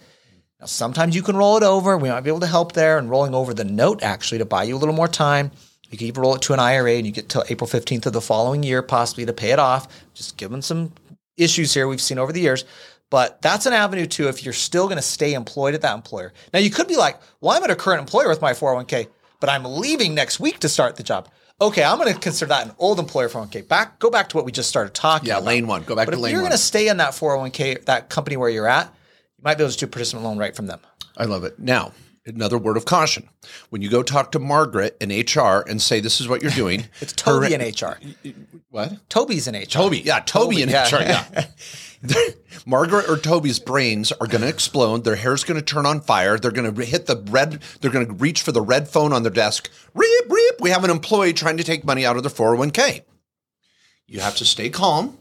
Now, 0.59 0.65
sometimes 0.65 1.15
you 1.15 1.21
can 1.21 1.37
roll 1.37 1.57
it 1.57 1.63
over. 1.63 1.97
We 1.97 2.09
might 2.09 2.21
be 2.21 2.29
able 2.29 2.41
to 2.41 2.47
help 2.47 2.73
there 2.73 2.97
and 2.97 3.09
rolling 3.09 3.33
over 3.33 3.53
the 3.53 3.63
note 3.63 4.03
actually 4.03 4.39
to 4.39 4.45
buy 4.45 4.63
you 4.63 4.75
a 4.75 4.79
little 4.79 4.95
more 4.95 5.07
time. 5.07 5.51
You 5.89 5.97
can 5.97 6.07
even 6.07 6.21
roll 6.21 6.35
it 6.35 6.41
to 6.43 6.53
an 6.53 6.59
IRA 6.59 6.93
and 6.93 7.05
you 7.05 7.11
get 7.11 7.29
till 7.29 7.43
April 7.49 7.67
15th 7.67 8.05
of 8.05 8.13
the 8.13 8.21
following 8.21 8.61
year, 8.61 8.81
possibly 8.81 9.25
to 9.25 9.33
pay 9.33 9.51
it 9.51 9.59
off. 9.59 9.87
Just 10.13 10.37
given 10.37 10.61
some 10.61 10.91
issues 11.37 11.73
here 11.73 11.87
we've 11.87 12.01
seen 12.01 12.19
over 12.19 12.31
the 12.31 12.41
years. 12.41 12.65
But 13.09 13.41
that's 13.41 13.65
an 13.65 13.73
avenue 13.73 14.05
too 14.05 14.27
if 14.27 14.43
you're 14.43 14.53
still 14.53 14.85
going 14.85 14.97
to 14.97 15.01
stay 15.01 15.33
employed 15.33 15.73
at 15.73 15.81
that 15.81 15.95
employer. 15.95 16.31
Now, 16.53 16.59
you 16.59 16.69
could 16.69 16.87
be 16.87 16.95
like, 16.97 17.19
well, 17.41 17.57
I'm 17.57 17.63
at 17.63 17.71
a 17.71 17.75
current 17.75 18.01
employer 18.01 18.27
with 18.29 18.41
my 18.41 18.51
401k, 18.51 19.07
but 19.39 19.49
I'm 19.49 19.63
leaving 19.63 20.13
next 20.13 20.39
week 20.39 20.59
to 20.59 20.69
start 20.69 20.95
the 20.95 21.01
job. 21.03 21.27
Okay, 21.61 21.83
I'm 21.83 21.97
going 21.97 22.13
to 22.13 22.19
consider 22.19 22.49
that 22.49 22.67
an 22.67 22.73
old 22.77 22.99
employer 22.99 23.27
401k. 23.27 23.67
Back, 23.67 23.97
go 23.97 24.11
back 24.11 24.29
to 24.29 24.37
what 24.37 24.45
we 24.45 24.51
just 24.51 24.69
started 24.69 24.93
talking 24.93 25.27
Yeah, 25.29 25.35
about. 25.37 25.45
lane 25.45 25.65
one. 25.65 25.81
Go 25.83 25.95
back 25.95 26.05
But 26.05 26.11
to 26.11 26.17
lane 26.17 26.21
one. 26.21 26.29
if 26.29 26.33
you're 26.33 26.41
going 26.41 26.51
to 26.51 26.57
stay 26.57 26.87
in 26.87 26.97
that 26.97 27.11
401k, 27.13 27.85
that 27.85 28.09
company 28.09 28.37
where 28.37 28.49
you're 28.49 28.67
at, 28.67 28.93
you 29.39 29.43
might 29.43 29.58
be 29.58 29.63
able 29.63 29.71
to 29.71 29.78
do 29.78 29.86
a 29.86 29.89
participant 29.89 30.25
loan 30.25 30.38
right 30.38 30.54
from 30.54 30.67
them. 30.67 30.82
I 31.15 31.23
love 31.23 31.45
it. 31.45 31.58
Now, 31.60 31.93
another 32.25 32.58
word 32.58 32.75
of 32.75 32.84
caution. 32.84 33.30
When 33.69 33.82
you 33.82 33.89
go 33.89 34.04
talk 34.04 34.34
to 34.34 34.39
Margaret 34.39 34.97
in 34.99 35.10
HR 35.10 35.63
and 35.67 35.82
say 35.82 36.02
this 36.02 36.19
is 36.19 36.28
what 36.28 36.41
you're 36.41 36.52
doing, 36.52 36.86
It's 37.02 37.13
Toby 37.13 37.54
her- 37.54 37.62
in 37.62 37.62
HR. 37.73 37.97
What? 38.69 39.10
Toby's 39.10 39.47
in 39.47 39.56
HR. 39.56 39.65
Toby, 39.65 39.99
yeah, 39.99 40.19
Toby, 40.19 40.62
in 40.62 40.67
yeah. 40.69 40.88
HR, 40.89 41.02
yeah. 41.02 41.45
Margaret 42.65 43.10
or 43.10 43.17
Toby's 43.17 43.60
brains 43.60 44.12
are 44.12 44.28
going 44.28 44.41
to 44.41 44.47
explode. 44.47 45.04
Their 45.04 45.15
hair's 45.15 45.43
going 45.43 45.60
to 45.60 45.65
turn 45.65 45.86
on 45.86 46.02
fire. 46.02 46.38
They're 46.38 46.52
going 46.52 46.73
to 46.73 46.86
hit 46.86 47.06
the 47.08 47.17
red. 47.30 47.62
They're 47.82 47.91
going 47.91 48.08
to 48.08 48.13
reach 48.13 48.41
for 48.41 48.52
the 48.52 48.62
red 48.62 48.88
phone 48.88 49.12
on 49.13 49.23
their 49.23 49.32
desk. 49.32 49.69
Reep, 49.93 50.30
reep. 50.30 50.62
We 50.62 50.69
have 50.69 50.84
an 50.84 50.91
employee 50.91 51.34
trying 51.34 51.58
to 51.58 51.63
take 51.63 51.84
money 51.86 52.06
out 52.06 52.15
of 52.17 52.23
their 52.23 52.32
401k. 52.32 53.04
You 54.08 54.21
have 54.21 54.36
to 54.38 54.45
stay 54.45 54.69
calm, 54.69 55.17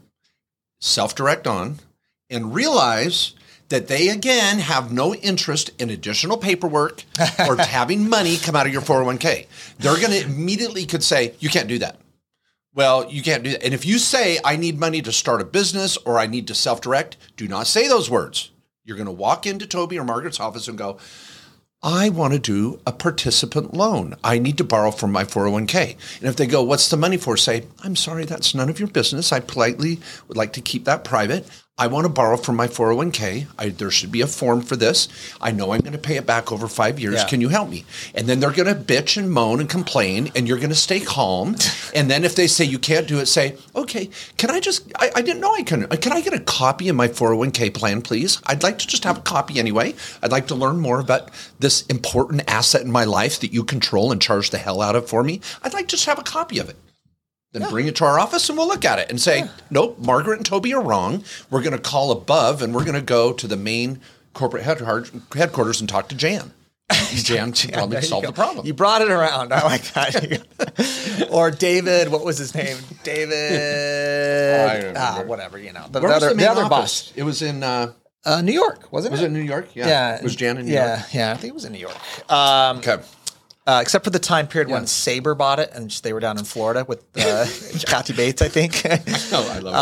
self 0.79 1.15
direct 1.15 1.47
on, 1.47 1.79
and 2.29 2.53
realize 2.53 3.33
that 3.69 3.87
they 3.87 4.09
again 4.09 4.59
have 4.59 4.91
no 4.91 5.15
interest 5.15 5.71
in 5.79 5.89
additional 5.89 6.37
paperwork 6.37 7.03
or 7.47 7.55
having 7.59 8.09
money 8.09 8.37
come 8.37 8.55
out 8.55 8.67
of 8.67 8.73
your 8.73 8.81
401k. 8.81 9.47
They're 9.77 9.95
going 9.95 10.11
to 10.11 10.23
immediately 10.23 10.85
could 10.85 11.03
say, 11.03 11.33
you 11.39 11.49
can't 11.49 11.67
do 11.67 11.79
that. 11.79 11.97
Well, 12.73 13.11
you 13.11 13.23
can't 13.23 13.43
do 13.43 13.51
that. 13.51 13.63
And 13.63 13.73
if 13.73 13.85
you 13.85 13.97
say, 13.97 14.39
I 14.43 14.55
need 14.55 14.79
money 14.79 15.01
to 15.01 15.11
start 15.11 15.41
a 15.41 15.45
business 15.45 15.97
or 15.97 16.19
I 16.19 16.27
need 16.27 16.47
to 16.47 16.55
self 16.55 16.81
direct, 16.81 17.17
do 17.35 17.47
not 17.47 17.67
say 17.67 17.87
those 17.87 18.09
words. 18.09 18.51
You're 18.85 18.97
going 18.97 19.07
to 19.07 19.11
walk 19.11 19.45
into 19.45 19.67
Toby 19.67 19.99
or 19.99 20.03
Margaret's 20.03 20.39
office 20.39 20.67
and 20.67 20.77
go, 20.77 20.97
I 21.81 22.09
want 22.09 22.33
to 22.33 22.39
do 22.39 22.81
a 22.85 22.91
participant 22.91 23.73
loan. 23.73 24.15
I 24.23 24.37
need 24.37 24.57
to 24.57 24.63
borrow 24.63 24.91
from 24.91 25.11
my 25.11 25.23
401k. 25.23 25.95
And 26.19 26.27
if 26.27 26.35
they 26.35 26.45
go, 26.45 26.61
What's 26.61 26.89
the 26.89 26.97
money 26.97 27.17
for? 27.17 27.37
Say, 27.37 27.65
I'm 27.83 27.95
sorry, 27.95 28.25
that's 28.25 28.53
none 28.53 28.69
of 28.69 28.79
your 28.79 28.89
business. 28.89 29.31
I 29.31 29.39
politely 29.39 29.99
would 30.27 30.37
like 30.37 30.53
to 30.53 30.61
keep 30.61 30.85
that 30.85 31.03
private. 31.03 31.47
I 31.79 31.87
want 31.87 32.03
to 32.03 32.09
borrow 32.09 32.35
from 32.35 32.57
my 32.57 32.67
401k. 32.67 33.47
I, 33.57 33.69
there 33.69 33.89
should 33.89 34.11
be 34.11 34.19
a 34.19 34.27
form 34.27 34.61
for 34.61 34.75
this. 34.75 35.07
I 35.39 35.51
know 35.51 35.71
I'm 35.71 35.79
going 35.79 35.93
to 35.93 35.97
pay 35.97 36.17
it 36.17 36.25
back 36.25 36.51
over 36.51 36.67
five 36.67 36.99
years. 36.99 37.15
Yeah. 37.15 37.27
Can 37.27 37.39
you 37.39 37.47
help 37.47 37.69
me? 37.69 37.85
And 38.13 38.27
then 38.27 38.41
they're 38.41 38.51
going 38.51 38.67
to 38.67 38.75
bitch 38.75 39.15
and 39.15 39.31
moan 39.31 39.61
and 39.61 39.69
complain, 39.69 40.29
and 40.35 40.45
you're 40.45 40.57
going 40.57 40.69
to 40.71 40.75
stay 40.75 40.99
calm. 40.99 41.55
and 41.95 42.11
then 42.11 42.25
if 42.25 42.35
they 42.35 42.47
say 42.47 42.65
you 42.65 42.79
can't 42.79 43.07
do 43.07 43.19
it, 43.19 43.27
say, 43.27 43.55
okay, 43.77 44.09
can 44.35 44.51
I 44.51 44.59
just, 44.59 44.91
I, 44.99 45.09
I 45.15 45.21
didn't 45.21 45.39
know 45.39 45.53
I 45.53 45.63
can, 45.63 45.87
can 45.87 46.11
I 46.11 46.19
get 46.19 46.33
a 46.33 46.41
copy 46.41 46.89
of 46.89 46.97
my 46.97 47.07
401k 47.07 47.73
plan, 47.73 48.01
please? 48.01 48.41
I'd 48.45 48.61
like 48.61 48.77
to 48.79 48.87
just 48.87 49.05
have 49.05 49.17
a 49.17 49.21
copy 49.21 49.57
anyway. 49.57 49.95
I'd 50.21 50.33
like 50.33 50.47
to 50.47 50.55
learn 50.55 50.79
more 50.79 50.99
about 50.99 51.29
this 51.59 51.85
important 51.85 52.43
asset 52.51 52.81
in 52.81 52.91
my 52.91 53.05
life 53.05 53.39
that 53.39 53.53
you 53.53 53.63
control 53.63 54.11
and 54.11 54.21
charge 54.21 54.49
the 54.49 54.57
hell 54.57 54.81
out 54.81 54.97
of 54.97 55.07
for 55.07 55.23
me. 55.23 55.39
I'd 55.63 55.73
like 55.73 55.87
to 55.87 55.95
just 55.95 56.07
have 56.07 56.19
a 56.19 56.23
copy 56.23 56.59
of 56.59 56.67
it. 56.67 56.75
Then 57.51 57.67
bring 57.69 57.87
it 57.87 57.95
to 57.97 58.05
our 58.05 58.19
office 58.19 58.47
and 58.49 58.57
we'll 58.57 58.67
look 58.67 58.85
at 58.85 58.99
it 58.99 59.09
and 59.09 59.19
say, 59.19 59.49
nope, 59.71 59.97
Margaret 59.99 60.37
and 60.37 60.45
Toby 60.45 60.73
are 60.73 60.83
wrong. 60.83 61.23
We're 61.49 61.63
going 61.63 61.75
to 61.75 61.81
call 61.81 62.11
above 62.11 62.61
and 62.61 62.75
we're 62.75 62.83
going 62.85 62.93
to 62.95 63.01
go 63.01 63.33
to 63.33 63.47
the 63.47 63.57
main 63.57 64.01
corporate 64.33 64.63
head- 64.63 64.81
headquarters 65.33 65.79
and 65.79 65.89
talk 65.89 66.09
to 66.09 66.15
Jan. 66.15 66.53
Jan 67.13 67.51
could 67.53 67.73
probably 67.73 68.01
solve 68.01 68.23
the 68.25 68.31
problem. 68.31 68.65
You 68.65 68.73
brought 68.73 69.01
it 69.01 69.09
around. 69.11 69.51
I 69.53 69.63
like 69.63 69.83
that. 69.93 71.27
or 71.31 71.49
David, 71.51 72.09
what 72.09 72.23
was 72.25 72.37
his 72.37 72.53
name? 72.55 72.77
David. 73.03 74.95
Ah, 74.97 75.23
whatever. 75.25 75.57
You 75.57 75.73
know, 75.73 75.85
the, 75.89 75.99
Where 76.01 76.09
the 76.09 76.15
was 76.15 76.23
other, 76.23 76.29
the 76.29 76.35
main 76.35 76.45
the 76.45 76.51
other 76.51 76.63
office? 76.63 77.09
boss. 77.09 77.13
It 77.15 77.23
was 77.23 77.41
in. 77.41 77.63
Uh, 77.63 77.93
Uh, 78.25 78.41
New 78.41 78.51
York, 78.53 78.91
wasn't 78.91 79.11
was 79.11 79.21
it? 79.21 79.23
Was 79.25 79.31
it 79.31 79.31
New 79.31 79.41
York? 79.41 79.69
Yeah. 79.75 79.87
Yeah. 79.87 80.23
Was 80.23 80.35
Jan 80.35 80.57
in 80.57 80.65
New 80.65 80.73
yeah, 80.73 80.97
York? 80.97 81.13
Yeah, 81.13 81.31
I 81.31 81.35
think 81.35 81.51
it 81.51 81.53
was 81.55 81.65
in 81.65 81.71
New 81.73 81.79
York. 81.79 81.95
Um, 82.31 82.77
Okay. 82.79 82.97
Uh, 83.69 83.79
except 83.81 84.03
for 84.03 84.09
the 84.09 84.19
time 84.19 84.47
period 84.47 84.69
Yeah. 84.69 84.75
when 84.75 84.87
Sabre 84.87 85.35
bought 85.35 85.59
it, 85.59 85.69
and 85.73 85.91
they 86.03 86.11
were 86.13 86.19
down 86.19 86.37
in 86.39 86.43
Florida 86.45 86.85
with 86.87 87.03
uh, 87.17 87.45
Kathy 87.85 88.13
Bates, 88.13 88.41
I 88.41 88.47
think. 88.47 88.81
Oh, 89.31 89.51
I 89.55 89.59
love 89.59 89.75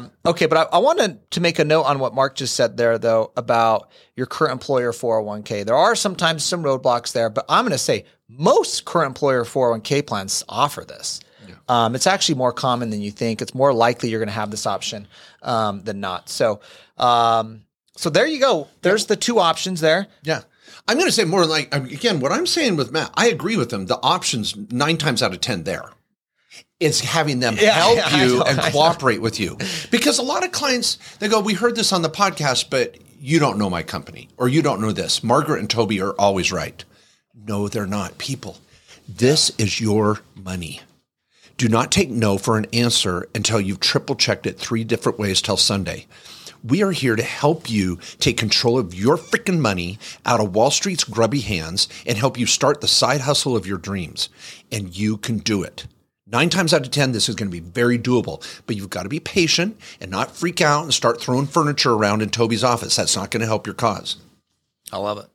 Um, 0.00 0.10
okay, 0.24 0.46
but 0.46 0.56
I, 0.58 0.76
I 0.76 0.78
wanted 0.78 1.30
to 1.32 1.40
make 1.40 1.58
a 1.58 1.64
note 1.64 1.82
on 1.82 1.98
what 1.98 2.14
Mark 2.14 2.36
just 2.36 2.54
said 2.56 2.76
there, 2.78 2.96
though, 2.98 3.32
about 3.36 3.90
your 4.16 4.26
current 4.26 4.52
employer 4.52 4.92
401k. 4.92 5.66
There 5.66 5.74
are 5.76 5.94
sometimes 5.94 6.42
some 6.44 6.62
roadblocks 6.62 7.12
there, 7.12 7.28
but 7.28 7.44
I'm 7.48 7.64
going 7.64 7.72
to 7.72 7.78
say 7.78 8.06
most 8.28 8.84
current 8.86 9.08
employer 9.08 9.44
401k 9.44 10.06
plans 10.06 10.42
offer 10.48 10.82
this. 10.84 11.20
Um, 11.68 11.94
it's 11.94 12.06
actually 12.06 12.34
more 12.36 12.52
common 12.52 12.90
than 12.90 13.00
you 13.00 13.10
think. 13.10 13.40
It's 13.42 13.54
more 13.54 13.72
likely 13.72 14.10
you're 14.10 14.20
going 14.20 14.28
to 14.28 14.34
have 14.34 14.50
this 14.50 14.66
option 14.66 15.06
um, 15.42 15.82
than 15.82 15.98
not. 16.00 16.28
So, 16.28 16.60
um, 16.98 17.64
so 17.96 18.10
there 18.10 18.26
you 18.26 18.38
go. 18.40 18.68
There's 18.82 19.06
the 19.06 19.16
two 19.16 19.38
options 19.38 19.80
there. 19.80 20.06
Yeah. 20.22 20.42
I'm 20.86 20.96
going 20.98 21.08
to 21.08 21.12
say 21.12 21.24
more 21.24 21.40
than 21.40 21.50
like, 21.50 21.74
um, 21.74 21.84
again, 21.86 22.20
what 22.20 22.32
I'm 22.32 22.46
saying 22.46 22.76
with 22.76 22.92
Mat, 22.92 23.10
I 23.14 23.28
agree 23.28 23.56
with 23.56 23.72
him. 23.72 23.86
The 23.86 23.98
options 24.02 24.54
nine 24.70 24.98
times 24.98 25.22
out 25.22 25.32
of 25.32 25.40
10 25.40 25.64
there. 25.64 25.90
It's 26.80 27.00
having 27.00 27.40
them 27.40 27.56
Yeah, 27.58 27.70
help 27.70 27.96
yeah, 27.96 28.24
you 28.24 28.38
know, 28.38 28.44
and 28.44 28.60
cooperate 28.60 29.22
with 29.22 29.40
you. 29.40 29.56
Because 29.90 30.18
a 30.18 30.22
lot 30.22 30.44
of 30.44 30.52
clients, 30.52 30.98
they 31.18 31.28
go, 31.28 31.40
We 31.40 31.54
heard 31.54 31.76
this 31.76 31.92
on 31.92 32.02
the 32.02 32.10
podcast, 32.10 32.68
but 32.68 32.96
you 33.18 33.38
don't 33.38 33.58
know 33.58 33.70
my 33.70 33.82
company 33.82 34.28
or 34.36 34.48
you 34.48 34.60
don't 34.60 34.80
know 34.80 34.92
this. 34.92 35.24
Margaret 35.24 35.60
and 35.60 35.70
Toby 35.70 36.00
are 36.00 36.12
always 36.18 36.52
right. 36.52 36.84
No, 37.34 37.68
they're 37.68 37.86
not. 37.86 38.18
People, 38.18 38.58
this 39.08 39.50
is 39.56 39.80
your 39.80 40.20
money. 40.34 40.80
Do 41.56 41.68
not 41.68 41.92
take 41.92 42.10
no 42.10 42.36
for 42.36 42.58
an 42.58 42.66
answer 42.72 43.28
until 43.34 43.60
you've 43.60 43.80
triple 43.80 44.16
checked 44.16 44.46
it 44.46 44.58
three 44.58 44.84
different 44.84 45.18
ways 45.18 45.40
till 45.40 45.56
Sunday. 45.56 46.06
We 46.66 46.82
are 46.82 46.92
here 46.92 47.14
to 47.14 47.22
help 47.22 47.68
you 47.68 47.98
take 48.18 48.38
control 48.38 48.78
of 48.78 48.94
your 48.94 49.18
freaking 49.18 49.58
money 49.58 49.98
out 50.24 50.40
of 50.40 50.54
Wall 50.54 50.70
Street's 50.70 51.04
grubby 51.04 51.40
hands 51.40 51.88
and 52.06 52.16
help 52.16 52.38
you 52.38 52.46
start 52.46 52.80
the 52.80 52.88
side 52.88 53.20
hustle 53.20 53.54
of 53.54 53.66
your 53.66 53.76
dreams. 53.76 54.30
And 54.72 54.96
you 54.96 55.18
can 55.18 55.36
do 55.38 55.62
it. 55.62 55.86
Nine 56.26 56.48
times 56.48 56.72
out 56.72 56.80
of 56.80 56.90
10, 56.90 57.12
this 57.12 57.28
is 57.28 57.34
going 57.34 57.50
to 57.50 57.52
be 57.52 57.60
very 57.60 57.98
doable, 57.98 58.42
but 58.66 58.76
you've 58.76 58.88
got 58.88 59.02
to 59.02 59.10
be 59.10 59.20
patient 59.20 59.78
and 60.00 60.10
not 60.10 60.34
freak 60.34 60.62
out 60.62 60.84
and 60.84 60.94
start 60.94 61.20
throwing 61.20 61.46
furniture 61.46 61.92
around 61.92 62.22
in 62.22 62.30
Toby's 62.30 62.64
office. 62.64 62.96
That's 62.96 63.14
not 63.14 63.30
going 63.30 63.42
to 63.42 63.46
help 63.46 63.66
your 63.66 63.74
cause. 63.74 64.16
I 64.90 64.96
love 64.96 65.18
it. 65.18 65.26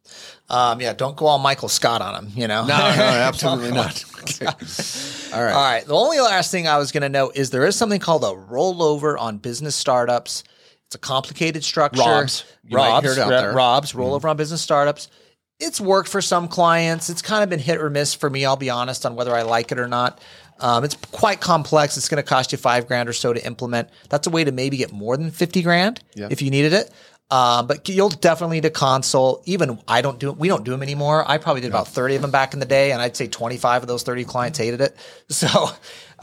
Um, 0.52 0.82
yeah, 0.82 0.94
don't 0.94 1.16
go 1.16 1.28
all 1.28 1.38
Michael 1.38 1.70
Scott 1.70 2.02
on 2.02 2.16
him, 2.16 2.32
you 2.36 2.48
know? 2.48 2.62
No, 2.66 2.76
no, 2.76 2.76
absolutely 2.76 3.72
not. 3.72 4.04
All 5.32 5.44
right. 5.44 5.54
All 5.54 5.64
right. 5.64 5.86
The 5.86 5.94
only 5.94 6.20
last 6.20 6.50
thing 6.50 6.68
I 6.68 6.78
was 6.78 6.92
going 6.92 7.04
to 7.04 7.10
note 7.10 7.36
is 7.36 7.52
there 7.52 7.68
is 7.68 7.76
something 7.76 8.00
called 8.00 8.24
a 8.24 8.28
rollover 8.28 9.20
on 9.20 9.38
business 9.38 9.76
startups. 9.76 10.44
It's 10.90 10.96
a 10.96 11.00
complicated 11.00 11.64
structure. 11.64 12.02
Robs. 12.02 12.46
You 12.64 12.76
Robs, 12.76 13.06
hear 13.06 13.14
it 13.14 13.20
out 13.20 13.30
there. 13.30 13.50
Mm-hmm. 13.50 13.58
Robs, 13.58 13.94
rollover 13.94 14.28
on 14.28 14.38
business 14.38 14.60
startups. 14.60 15.10
It's 15.60 15.80
worked 15.80 16.10
for 16.10 16.20
some 16.20 16.48
clients. 16.48 17.12
It's 17.12 17.22
kind 17.22 17.44
of 17.44 17.50
been 17.52 17.60
hit 17.60 17.80
or 17.80 17.92
miss 17.92 18.16
for 18.16 18.28
me. 18.28 18.44
I'll 18.44 18.56
be 18.56 18.72
honest 18.72 19.06
on 19.06 19.16
whether 19.16 19.36
I 19.36 19.44
like 19.44 19.72
it 19.72 19.78
or 19.78 19.88
not. 19.88 20.20
Um, 20.60 20.84
it's 20.84 20.96
quite 21.12 21.42
complex. 21.42 21.96
It's 21.96 22.10
going 22.10 22.24
to 22.24 22.28
cost 22.28 22.54
you 22.54 22.58
five 22.58 22.88
grand 22.88 23.08
or 23.08 23.14
so 23.14 23.34
to 23.34 23.46
implement. 23.46 23.90
That's 24.10 24.26
a 24.26 24.32
way 24.32 24.44
to 24.44 24.52
maybe 24.52 24.78
get 24.78 24.92
more 24.92 25.16
than 25.16 25.30
fifty 25.30 25.62
grand 25.62 26.02
if 26.32 26.42
you 26.42 26.50
needed 26.50 26.74
it. 26.74 26.92
Um, 27.32 27.68
but 27.68 27.88
you'll 27.88 28.10
definitely 28.10 28.58
need 28.58 28.66
a 28.66 28.72
console. 28.72 29.44
Even 29.46 29.80
I 29.88 30.02
don't 30.02 30.18
do 30.18 30.32
we 30.32 30.48
don't 30.48 30.66
do 30.66 30.72
them 30.72 30.82
anymore. 30.82 31.24
I 31.30 31.38
probably 31.38 31.62
did 31.62 31.70
about 31.70 31.88
thirty 31.88 32.16
of 32.16 32.24
them 32.24 32.32
back 32.32 32.56
in 32.56 32.60
the 32.60 32.66
day, 32.66 32.92
and 32.92 33.00
I'd 33.00 33.16
say 33.16 33.28
twenty 33.28 33.58
five 33.58 33.84
of 33.84 33.88
those 33.88 34.02
thirty 34.02 34.24
clients 34.24 34.58
hated 34.58 34.82
it. 34.82 34.96
So, 35.30 35.70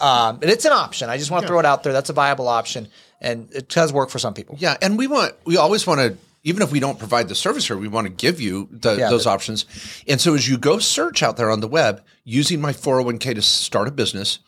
um, 0.01 0.39
but 0.41 0.49
it's 0.49 0.65
an 0.65 0.73
option. 0.73 1.09
I 1.09 1.19
just 1.19 1.31
want 1.31 1.43
to 1.43 1.47
throw 1.47 1.61
it 1.61 1.65
out 1.65 1.85
there. 1.85 1.93
That's 1.93 2.11
a 2.11 2.13
viable 2.13 2.49
option, 2.49 2.89
and 3.21 3.49
it 3.53 3.69
does 3.69 3.93
work 3.93 4.11
for 4.11 4.19
some 4.19 4.35
people. 4.35 4.57
Yeah, 4.59 4.77
and 4.83 4.97
we 4.99 5.07
want 5.07 5.35
we 5.45 5.57
always 5.57 5.87
want 5.87 6.01
to 6.01 6.17
even 6.45 6.63
if 6.63 6.71
we 6.71 6.79
don't 6.79 6.99
provide 6.99 7.29
the 7.29 7.35
service 7.35 7.67
here, 7.67 7.77
we 7.77 7.89
want 7.89 8.07
to 8.07 8.13
give 8.13 8.41
you 8.41 8.69
the, 8.71 8.95
Yeah, 8.97 9.11
those 9.11 9.25
the- 9.25 9.31
options. 9.31 9.65
And 10.07 10.21
so 10.21 10.35
as 10.35 10.49
you 10.49 10.57
go 10.59 10.79
search 10.79 11.21
out 11.23 11.37
there 11.37 11.51
on 11.51 11.59
the 11.61 11.67
web 11.67 12.03
using 12.23 12.61
my 12.61 12.73
401k 12.73 13.35
to 13.35 13.43
start 13.43 13.89
a 13.89 13.91
business, 13.91 14.39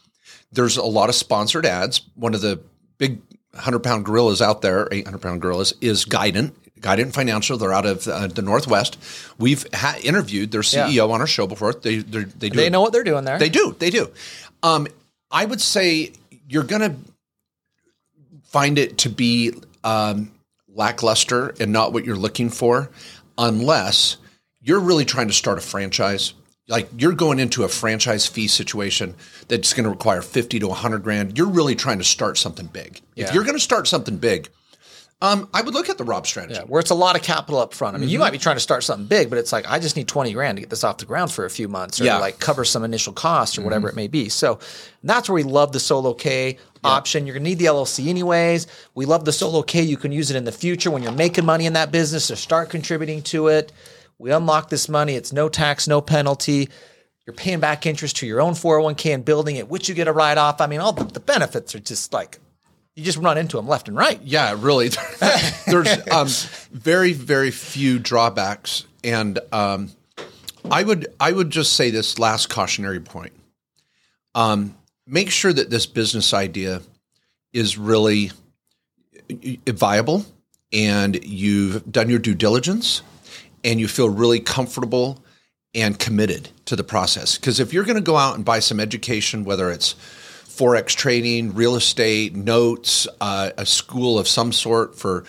there's 0.52 0.76
a 0.76 0.84
lot 0.84 1.08
of 1.08 1.16
sponsored 1.16 1.66
ads. 1.66 2.02
One 2.14 2.34
of 2.34 2.40
the 2.40 2.60
big 2.98 3.20
100 3.50 3.80
pound 3.80 4.04
gorillas 4.04 4.40
out 4.40 4.62
there, 4.62 4.86
800 4.92 5.18
pound 5.18 5.42
gorillas, 5.42 5.74
is 5.80 6.04
Guidant. 6.04 6.52
Guidant 6.80 7.12
Financial. 7.12 7.58
They're 7.58 7.72
out 7.72 7.86
of 7.86 8.06
uh, 8.06 8.28
the 8.28 8.42
Northwest. 8.42 8.96
We've 9.36 9.66
ha- 9.74 9.98
interviewed 10.04 10.52
their 10.52 10.60
CEO 10.60 11.10
on 11.10 11.20
our 11.20 11.26
show 11.26 11.48
before. 11.48 11.72
They 11.74 11.96
they're- 11.96 12.22
do 12.26 12.50
They 12.50 12.70
know 12.70 12.80
what 12.80 12.92
they're 12.92 13.02
doing 13.02 13.24
there. 13.24 13.40
they 13.40 13.48
do. 13.48 13.74
They 13.76 13.90
do. 13.90 14.08
Um, 14.62 14.86
I 15.32 15.44
would 15.44 15.60
say 15.60 16.12
you're 16.48 16.62
going 16.62 16.82
to 16.82 16.94
find 18.48 18.78
it 18.78 18.98
to 18.98 19.10
be 19.10 19.52
um, 19.84 20.32
lackluster 20.68 21.54
and 21.60 21.72
not 21.72 21.92
what 21.92 22.04
you're 22.04 22.16
looking 22.16 22.50
for, 22.50 22.90
unless 23.36 24.16
you're 24.60 24.80
really 24.80 25.04
trying 25.04 25.28
to 25.28 25.34
start 25.34 25.58
a 25.58 25.60
franchise. 25.60 26.34
Like 26.66 26.88
you're 26.98 27.12
going 27.12 27.38
into 27.38 27.64
a 27.64 27.68
franchise 27.68 28.26
fee 28.26 28.48
situation 28.48 29.14
that's 29.48 29.72
going 29.72 29.84
to 29.84 29.90
require 29.90 30.20
50 30.20 30.58
to 30.58 30.68
100 30.68 31.02
grand. 31.02 31.38
You're 31.38 31.46
really 31.48 31.74
trying 31.74 31.98
to 31.98 32.04
start 32.04 32.36
something 32.36 32.66
big. 32.66 33.00
If 33.16 33.34
you're 33.34 33.44
going 33.44 33.56
to 33.56 33.60
start 33.60 33.86
something 33.86 34.16
big, 34.18 34.50
um, 35.20 35.48
I 35.52 35.62
would 35.62 35.74
look 35.74 35.88
at 35.88 35.98
the 35.98 36.04
Rob 36.04 36.26
strategy. 36.28 36.54
Yeah, 36.60 36.66
where 36.66 36.78
it's 36.80 36.90
a 36.90 36.94
lot 36.94 37.16
of 37.16 37.22
capital 37.22 37.58
up 37.60 37.74
front. 37.74 37.96
I 37.96 37.98
mean, 37.98 38.06
Mm-hmm. 38.06 38.12
you 38.12 38.18
might 38.20 38.30
be 38.30 38.38
trying 38.38 38.54
to 38.56 38.60
start 38.60 38.84
something 38.84 39.06
big, 39.06 39.28
but 39.30 39.38
it's 39.38 39.52
like 39.52 39.68
I 39.68 39.78
just 39.80 39.96
need 39.96 40.06
twenty 40.06 40.32
grand 40.32 40.56
to 40.56 40.60
get 40.60 40.70
this 40.70 40.84
off 40.84 40.98
the 40.98 41.06
ground 41.06 41.32
for 41.32 41.44
a 41.44 41.50
few 41.50 41.66
months, 41.68 42.00
or 42.00 42.04
Yeah. 42.04 42.12
Mm-hmm. 42.12 42.20
like 42.20 42.38
cover 42.38 42.64
some 42.64 42.84
initial 42.84 43.12
costs 43.12 43.58
or 43.58 43.62
whatever 43.62 43.88
it 43.88 43.96
may 43.96 44.06
be. 44.06 44.28
So 44.28 44.60
that's 45.02 45.28
where 45.28 45.34
we 45.34 45.42
love 45.42 45.72
the 45.72 45.80
solo 45.80 46.14
K 46.14 46.58
option. 46.84 47.26
You're 47.26 47.34
gonna 47.34 47.44
need 47.48 47.58
the 47.58 47.64
LLC 47.66 48.06
anyways. 48.08 48.68
We 48.94 49.06
love 49.06 49.24
the 49.24 49.32
solo 49.32 49.62
K. 49.62 49.82
You 49.82 49.96
can 49.96 50.12
use 50.12 50.30
it 50.30 50.36
in 50.36 50.44
the 50.44 50.52
future 50.52 50.90
when 50.90 51.02
you're 51.02 51.10
making 51.12 51.44
money 51.44 51.66
in 51.66 51.72
that 51.72 51.90
business 51.90 52.28
to 52.28 52.36
start 52.36 52.70
contributing 52.70 53.22
to 53.22 53.48
it. 53.48 53.72
We 54.18 54.30
unlock 54.30 54.68
this 54.70 54.88
money. 54.88 55.14
It's 55.14 55.32
no 55.32 55.48
tax, 55.48 55.88
no 55.88 56.00
penalty. 56.00 56.68
You're 57.26 57.34
paying 57.34 57.60
back 57.60 57.86
interest 57.86 58.16
to 58.18 58.26
your 58.26 58.40
own 58.40 58.54
401k 58.54 59.14
and 59.14 59.24
building 59.24 59.56
it, 59.56 59.68
which 59.68 59.88
you 59.88 59.94
get 59.94 60.08
a 60.08 60.12
write 60.12 60.38
off. 60.38 60.60
I 60.60 60.66
mean, 60.66 60.80
all 60.80 60.92
the, 60.92 61.04
the 61.04 61.20
benefits 61.20 61.74
are 61.74 61.78
just 61.80 62.12
like 62.12 62.38
you 62.98 63.04
just 63.04 63.18
run 63.18 63.38
into 63.38 63.56
them 63.56 63.68
left 63.68 63.86
and 63.86 63.96
right. 63.96 64.20
Yeah, 64.24 64.56
really. 64.58 64.88
There's 65.68 66.08
um, 66.10 66.26
very, 66.72 67.12
very 67.12 67.52
few 67.52 68.00
drawbacks, 68.00 68.86
and 69.04 69.38
um, 69.52 69.92
I 70.68 70.82
would 70.82 71.06
I 71.20 71.30
would 71.30 71.50
just 71.50 71.74
say 71.74 71.90
this 71.90 72.18
last 72.18 72.48
cautionary 72.48 72.98
point. 72.98 73.32
Um, 74.34 74.76
make 75.06 75.30
sure 75.30 75.52
that 75.52 75.70
this 75.70 75.86
business 75.86 76.34
idea 76.34 76.82
is 77.52 77.78
really 77.78 78.32
viable, 79.68 80.26
and 80.72 81.24
you've 81.24 81.90
done 81.92 82.10
your 82.10 82.18
due 82.18 82.34
diligence, 82.34 83.02
and 83.62 83.78
you 83.78 83.86
feel 83.86 84.10
really 84.10 84.40
comfortable 84.40 85.22
and 85.72 86.00
committed 86.00 86.48
to 86.64 86.74
the 86.74 86.82
process. 86.82 87.38
Because 87.38 87.60
if 87.60 87.72
you're 87.72 87.84
going 87.84 87.94
to 87.94 88.02
go 88.02 88.16
out 88.16 88.34
and 88.34 88.44
buy 88.44 88.58
some 88.58 88.80
education, 88.80 89.44
whether 89.44 89.70
it's 89.70 89.94
forex 90.58 90.88
trading, 90.88 91.54
real 91.54 91.76
estate, 91.76 92.34
notes, 92.34 93.06
uh, 93.20 93.50
a 93.56 93.64
school 93.64 94.18
of 94.18 94.26
some 94.26 94.52
sort 94.52 94.96
for 94.96 95.24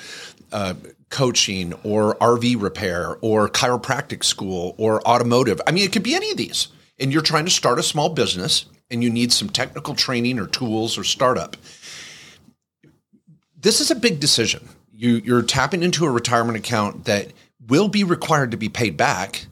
uh, 0.51 0.73
coaching 1.09 1.73
or 1.83 2.15
RV 2.15 2.61
repair 2.61 3.17
or 3.21 3.47
chiropractic 3.47 4.23
school 4.23 4.75
or 4.77 5.07
automotive. 5.07 5.61
I 5.67 5.71
mean, 5.71 5.83
it 5.83 5.91
could 5.91 6.03
be 6.03 6.15
any 6.15 6.31
of 6.31 6.37
these. 6.37 6.69
And 6.99 7.13
you're 7.13 7.21
trying 7.21 7.45
to 7.45 7.51
start 7.51 7.79
a 7.79 7.83
small 7.83 8.09
business 8.09 8.65
and 8.91 9.03
you 9.03 9.09
need 9.09 9.31
some 9.31 9.49
technical 9.49 9.93
training 9.93 10.39
or 10.39 10.47
tools 10.47 10.97
or 10.97 11.03
startup. 11.03 11.55
This 13.55 13.81
is 13.81 13.91
a 13.91 13.95
big 13.95 14.19
decision. 14.19 14.67
You, 14.91 15.21
you're 15.23 15.43
tapping 15.43 15.83
into 15.83 16.05
a 16.05 16.11
retirement 16.11 16.57
account 16.57 17.05
that 17.05 17.31
will 17.67 17.87
be 17.87 18.03
required 18.03 18.51
to 18.51 18.57
be 18.57 18.69
paid 18.69 18.97
back 18.97 19.45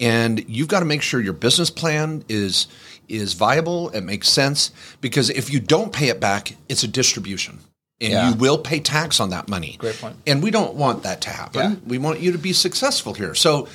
and 0.00 0.48
you've 0.48 0.68
got 0.68 0.80
to 0.80 0.86
make 0.86 1.02
sure 1.02 1.20
your 1.20 1.32
business 1.32 1.70
plan 1.70 2.24
is 2.28 2.68
is 3.08 3.32
viable 3.34 3.88
it 3.90 4.02
makes 4.02 4.28
sense 4.28 4.70
because 5.00 5.30
if 5.30 5.50
you 5.52 5.60
don't 5.60 5.92
pay 5.92 6.08
it 6.08 6.20
back 6.20 6.54
it's 6.68 6.82
a 6.82 6.88
distribution 6.88 7.58
and 8.00 8.12
Yeah. 8.12 8.28
you 8.30 8.34
will 8.36 8.58
pay 8.58 8.80
tax 8.80 9.18
on 9.20 9.30
that 9.30 9.48
money 9.48 9.76
Great 9.78 9.98
point. 9.98 10.16
and 10.26 10.42
we 10.42 10.50
don't 10.50 10.74
want 10.74 11.02
that 11.04 11.20
to 11.22 11.30
happen 11.30 11.60
Yeah. 11.72 11.76
we 11.86 11.98
want 11.98 12.20
you 12.20 12.32
to 12.32 12.38
be 12.38 12.52
successful 12.52 13.14
here 13.14 13.34
so 13.34 13.66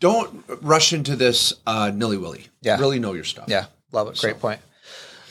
don't 0.00 0.44
rush 0.62 0.92
into 0.92 1.14
this 1.16 1.52
uh, 1.66 1.90
nilly-willy 1.94 2.46
Yeah. 2.62 2.78
really 2.78 2.98
know 2.98 3.12
your 3.12 3.24
stuff 3.24 3.44
Yeah, 3.48 3.66
love 3.92 4.08
it. 4.08 4.18
Great 4.18 4.40
point. 4.40 4.60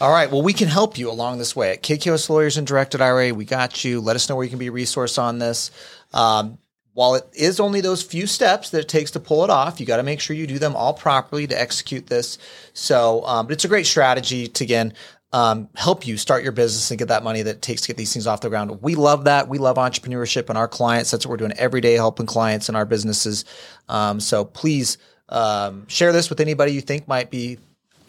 All 0.02 0.12
right. 0.12 0.32
Well, 0.32 0.42
we 0.44 0.54
can 0.54 0.70
help 0.70 0.98
you 0.98 1.12
along 1.12 1.40
this 1.40 1.54
way 1.58 1.72
at 1.72 1.84
KKOS 1.84 2.30
Lawyers 2.30 2.56
and 2.56 2.66
Directed 2.66 3.02
IRA. 3.02 3.34
We 3.34 3.44
got 3.44 3.84
you. 3.84 4.00
Let 4.00 4.16
us 4.16 4.30
know 4.30 4.36
where 4.38 4.46
you 4.46 4.50
can 4.50 4.58
be 4.60 4.68
a 4.68 4.72
resource 4.72 5.18
on 5.18 5.40
this. 5.40 5.72
Um, 6.14 6.58
while 7.00 7.14
it 7.20 7.26
is 7.34 7.60
only 7.60 7.82
those 7.82 8.02
few 8.04 8.28
steps 8.28 8.70
that 8.72 8.82
it 8.86 8.90
takes 8.98 9.12
to 9.12 9.20
pull 9.20 9.44
it 9.46 9.50
off, 9.50 9.80
you 9.80 9.86
got 9.86 9.98
to 9.98 10.10
make 10.12 10.20
sure 10.22 10.36
you 10.36 10.48
do 10.48 10.60
them 10.60 10.76
all 10.76 10.94
properly 10.94 11.48
to 11.48 11.56
execute 11.66 12.06
this. 12.08 12.38
So, 12.74 13.26
um, 13.32 13.46
but 13.46 13.54
it's 13.54 13.66
a 13.66 13.74
great 13.74 13.88
strategy 13.88 14.48
to 14.48 14.64
again 14.64 14.94
um, 15.32 15.58
help 15.76 16.06
you 16.08 16.18
start 16.18 16.44
your 16.44 16.52
business 16.52 16.92
and 16.92 17.00
get 17.00 17.08
that 17.08 17.24
money 17.24 17.42
that 17.44 17.56
it 17.56 17.62
takes 17.62 17.82
to 17.82 17.88
get 17.88 17.98
these 17.98 18.12
things 18.14 18.28
off 18.28 18.42
the 18.42 18.50
ground. 18.50 18.82
We 18.82 18.96
love 18.96 19.24
that. 19.24 19.48
We 19.48 19.60
love 19.60 19.78
entrepreneurship 19.78 20.50
and 20.50 20.58
our 20.58 20.68
clients. 20.68 21.12
That's 21.12 21.26
what 21.26 21.32
we're 21.32 21.46
doing 21.46 21.58
every 21.58 21.82
day, 21.82 21.94
helping 21.96 22.26
clients 22.26 22.70
and 22.70 22.76
our 22.76 22.86
businesses. 22.86 23.46
Um, 23.88 24.20
so 24.20 24.46
please 24.46 24.98
Um, 25.32 25.86
share 25.88 26.12
this 26.12 26.28
with 26.30 26.40
anybody 26.42 26.72
you 26.74 26.82
think 26.82 27.08
might 27.08 27.30
be 27.30 27.60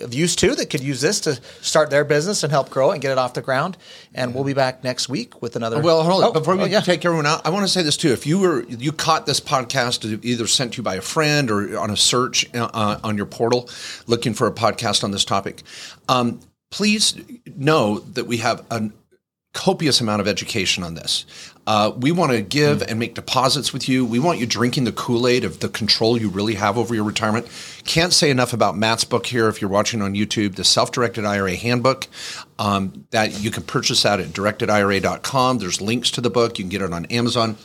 of 0.00 0.14
use 0.14 0.36
to 0.36 0.54
that 0.54 0.70
could 0.70 0.80
use 0.80 1.00
this 1.00 1.20
to 1.20 1.40
start 1.60 1.90
their 1.90 2.04
business 2.04 2.42
and 2.42 2.50
help 2.50 2.70
grow 2.70 2.90
it 2.90 2.94
and 2.94 3.02
get 3.02 3.12
it 3.12 3.18
off 3.18 3.34
the 3.34 3.42
ground. 3.42 3.76
And 4.14 4.34
we'll 4.34 4.44
be 4.44 4.54
back 4.54 4.82
next 4.84 5.08
week 5.08 5.40
with 5.42 5.56
another. 5.56 5.80
Well, 5.80 6.02
hold 6.02 6.24
on. 6.24 6.30
Oh, 6.30 6.32
Before 6.32 6.56
we 6.56 6.62
oh, 6.62 6.66
yeah. 6.66 6.80
take 6.80 7.04
everyone 7.04 7.26
out, 7.26 7.46
I 7.46 7.50
want 7.50 7.64
to 7.64 7.68
say 7.68 7.82
this 7.82 7.96
too. 7.96 8.12
If 8.12 8.26
you 8.26 8.38
were 8.38 8.62
you 8.64 8.92
caught 8.92 9.26
this 9.26 9.40
podcast 9.40 10.24
either 10.24 10.46
sent 10.46 10.74
to 10.74 10.76
you 10.78 10.82
by 10.82 10.96
a 10.96 11.00
friend 11.00 11.50
or 11.50 11.78
on 11.78 11.90
a 11.90 11.96
search 11.96 12.46
uh, 12.54 12.98
on 13.02 13.16
your 13.16 13.26
portal, 13.26 13.68
looking 14.06 14.34
for 14.34 14.46
a 14.46 14.52
podcast 14.52 15.04
on 15.04 15.10
this 15.10 15.24
topic, 15.24 15.62
um, 16.08 16.40
please 16.70 17.14
know 17.56 18.00
that 18.00 18.26
we 18.26 18.38
have 18.38 18.64
a 18.70 18.90
copious 19.52 20.00
amount 20.00 20.20
of 20.20 20.28
education 20.28 20.84
on 20.84 20.94
this. 20.94 21.26
Uh, 21.70 21.92
we 21.98 22.11
want 22.11 22.33
to 22.33 22.42
give 22.42 22.83
and 22.83 22.98
make 22.98 23.14
deposits 23.14 23.72
with 23.72 23.88
you. 23.88 24.04
We 24.04 24.18
want 24.18 24.40
you 24.40 24.46
drinking 24.46 24.83
the 24.83 24.92
Kool 24.92 25.28
Aid 25.28 25.44
of 25.44 25.61
the 25.61 25.68
control 25.68 26.20
you 26.20 26.28
really 26.28 26.56
have 26.56 26.76
over 26.76 26.96
your 26.96 27.04
retirement. 27.04 27.46
Can't 27.85 28.12
say 28.12 28.28
enough 28.28 28.52
about 28.52 28.76
Mat's 28.76 29.04
book 29.04 29.24
here. 29.24 29.46
If 29.46 29.61
you're 29.61 29.70
watching 29.70 30.02
on 30.02 30.14
YouTube, 30.14 30.56
the 30.56 30.64
Self 30.64 30.90
Directed 30.90 31.24
IRA 31.24 31.54
Handbook, 31.54 32.09
um, 32.59 33.06
that 33.11 33.40
you 33.40 33.52
can 33.52 33.62
purchase 33.62 34.02
that 34.02 34.18
at 34.18 34.30
directedira.com. 34.30 35.59
There's 35.59 35.80
links 35.80 36.11
to 36.11 36.20
the 36.20 36.28
book. 36.28 36.59
You 36.59 36.64
can 36.64 36.70
get 36.70 36.83
it 36.83 36.92
on 36.92 37.04
Amazon. 37.04 37.56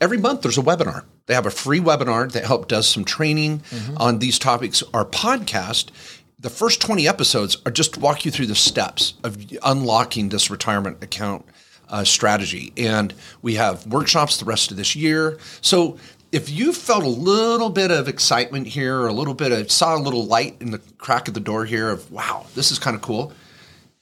Every 0.00 0.18
month 0.18 0.42
there's 0.42 0.58
a 0.58 0.62
webinar. 0.62 1.04
They 1.26 1.34
have 1.34 1.46
a 1.46 1.50
free 1.52 1.78
webinar 1.78 2.32
that 2.32 2.44
help 2.44 2.66
does 2.66 2.88
some 2.88 3.04
training 3.04 3.62
on 3.96 4.18
these 4.18 4.40
topics. 4.40 4.82
Our 4.92 5.04
podcast, 5.04 5.90
the 6.36 6.50
first 6.50 6.80
20 6.80 7.06
episodes 7.06 7.58
are 7.64 7.70
just 7.70 7.96
walk 7.96 8.24
you 8.24 8.32
through 8.32 8.46
the 8.46 8.56
steps 8.56 9.14
of 9.22 9.38
unlocking 9.62 10.30
this 10.30 10.50
retirement 10.50 11.00
account 11.00 11.44
uh, 11.92 12.02
strategy. 12.04 12.72
And 12.76 13.14
we 13.42 13.54
have 13.54 13.86
workshops 13.86 14.38
the 14.38 14.44
rest 14.44 14.70
of 14.72 14.76
this 14.76 14.96
year. 14.96 15.38
So 15.60 15.98
if 16.32 16.50
you 16.50 16.72
felt 16.72 17.04
a 17.04 17.08
little 17.08 17.70
bit 17.70 17.90
of 17.90 18.08
excitement 18.08 18.66
here, 18.66 18.98
or 18.98 19.06
a 19.08 19.12
little 19.12 19.34
bit 19.34 19.52
of 19.52 19.70
saw 19.70 19.96
a 19.96 19.98
little 20.00 20.24
light 20.24 20.56
in 20.60 20.70
the 20.72 20.78
crack 20.98 21.28
of 21.28 21.34
the 21.34 21.40
door 21.40 21.66
here 21.66 21.90
of 21.90 22.10
wow, 22.10 22.46
this 22.54 22.72
is 22.72 22.78
kind 22.78 22.96
of 22.96 23.02
cool, 23.02 23.32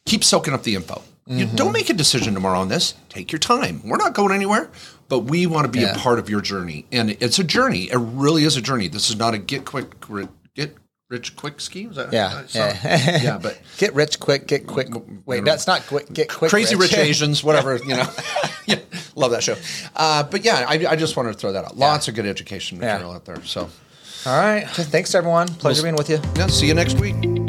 keep 0.07 0.23
soaking 0.25 0.55
up 0.55 0.63
the 0.63 0.75
info. 0.77 1.03
You 1.27 1.47
don't 1.47 1.71
make 1.73 1.89
a 1.91 1.95
decision 1.95 2.35
tomorrow 2.35 2.59
on 2.59 2.67
this. 2.69 2.95
Take 3.09 3.31
your 3.31 3.39
time. 3.39 3.83
We're 3.85 3.99
not 3.99 4.15
going 4.15 4.33
anywhere, 4.35 4.69
but 5.09 5.21
we 5.21 5.47
want 5.47 5.65
to 5.67 5.71
be 5.71 5.79
Yeah. 5.81 5.95
a 5.95 5.99
part 5.99 6.19
of 6.19 6.29
your 6.29 6.41
journey, 6.41 6.87
and 6.91 7.11
it's 7.21 7.39
a 7.39 7.45
journey. 7.45 7.85
It 7.85 7.99
really 7.99 8.43
is 8.43 8.57
a 8.57 8.61
journey. 8.61 8.89
This 8.89 9.11
is 9.11 9.17
not 9.17 9.33
a 9.35 9.39
get 9.39 9.65
quick 9.65 10.01
rich 11.11 11.37
quick 11.37 11.61
scheme. 11.61 11.91
Is 11.91 11.97
that 11.97 12.13
Yeah, 12.13 12.43
yeah. 12.51 13.21
yeah, 13.23 13.39
but 13.39 13.61
Get 13.77 13.95
rich 13.95 14.19
quick, 14.19 14.47
get 14.47 14.67
quick. 14.67 14.89
Wait, 15.27 15.45
that's 15.45 15.67
not 15.67 15.83
quick. 15.87 16.11
Get 16.11 16.31
quick. 16.31 16.51
crazy 16.51 16.77
rich 16.77 16.97
Asians, 16.97 17.45
whatever 17.45 17.77
you 17.77 17.97
know. 17.97 18.09
yeah, 18.67 18.79
love 19.15 19.33
that 19.33 19.43
show. 19.43 19.57
Uh, 19.95 20.23
but 20.23 20.45
yeah, 20.45 20.65
I, 20.67 20.87
I 20.89 20.97
just 20.97 21.17
wanted 21.17 21.33
to 21.33 21.39
throw 21.39 21.53
that 21.53 21.67
out. 21.67 21.77
Lots 21.77 22.09
of 22.09 22.15
good 22.15 22.27
education 22.27 22.79
material 22.79 23.13
out 23.13 23.27
there. 23.27 23.45
So 23.45 23.69
All 24.25 24.41
right. 24.41 24.67
Thanks, 24.67 25.15
everyone. 25.15 25.49
Pleasure 25.49 25.83
being 25.83 25.97
with 25.97 26.09
you. 26.09 26.21
yeah, 26.37 26.47
see 26.47 26.67
you 26.67 26.75
next 26.75 26.99
week. 26.99 27.40